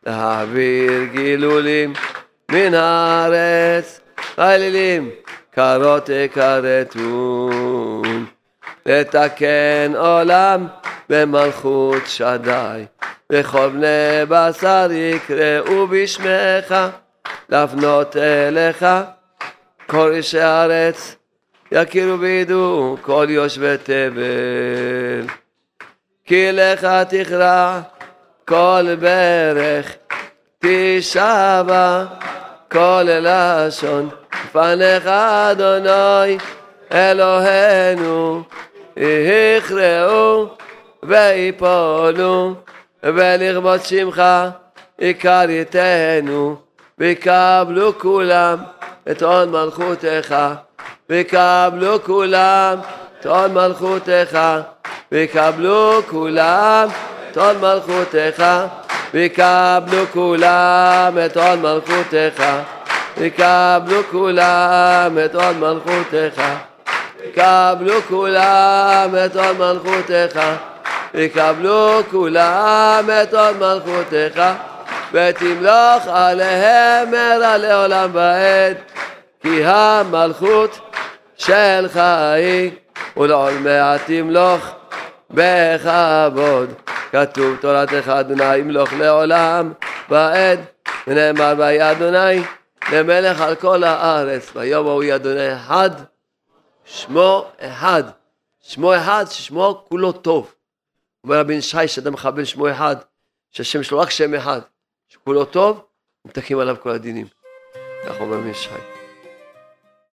[0.05, 1.93] להעביר גילולים
[2.51, 4.01] מן הארץ
[4.37, 5.11] האלילים
[5.52, 8.26] קרות כרתון
[8.86, 10.68] לתקן עולם
[11.10, 12.86] במלכות שדי
[13.32, 16.76] וכל בני בשר יקראו בשמך
[17.49, 18.86] להפנות אליך.
[19.88, 21.16] כל אישי הארץ
[21.72, 25.28] יכירו וידעו כל יושבי תבל
[26.26, 27.82] כי לך תכרע
[28.47, 29.95] כל ברך
[30.60, 32.06] תשבע
[32.72, 34.09] כל לשון
[34.51, 36.38] פניך אדוני
[36.91, 38.43] אלוהינו
[38.97, 40.47] יכרעו
[41.03, 42.53] ויפולו
[43.03, 44.24] ולרבות שמך
[44.99, 46.55] יכריתנו
[46.97, 48.57] ויקבלו כולם
[49.11, 50.36] את עון מלכותך
[51.09, 52.80] ויקבלו כולם
[53.19, 54.39] את עון מלכותך
[55.11, 56.88] ויקבלו כולם
[57.32, 58.43] את עון מלכותך
[59.14, 62.43] ויקבלו כולם את עון מלכותך.
[63.18, 66.41] ויקבלו כולם את עון מלכותך.
[67.20, 70.39] ויקבלו כולם את עון מלכותך.
[71.14, 74.41] ויקבלו כולם את עון מלכותך.
[75.14, 78.78] ותמלוך עליהם מרע לעולם ועד
[79.41, 80.80] כי המלכות
[81.38, 81.97] שלך
[82.36, 82.72] היא
[83.18, 84.80] ולעולמיה תמלוך
[85.34, 86.69] בכבוד.
[87.11, 89.73] כתוב תורתך אדוני ימלוך לעולם.
[90.09, 90.59] ועד
[91.07, 92.43] ונאמר ויהי אדוני
[92.91, 95.89] למלך על כל הארץ ויום ההוא אדוני אחד
[96.86, 98.03] שמו אחד
[98.61, 100.53] שמו אחד ששמו כולו טוב.
[101.23, 102.95] אומר רבי ישי שאדם מכוון שמו אחד
[103.51, 104.61] שהשם שלו רק שם אחד.
[105.09, 105.86] שכולו טוב,
[106.25, 107.27] מתקים עליו כל הדינים.
[108.05, 108.90] כך אומר מישחי.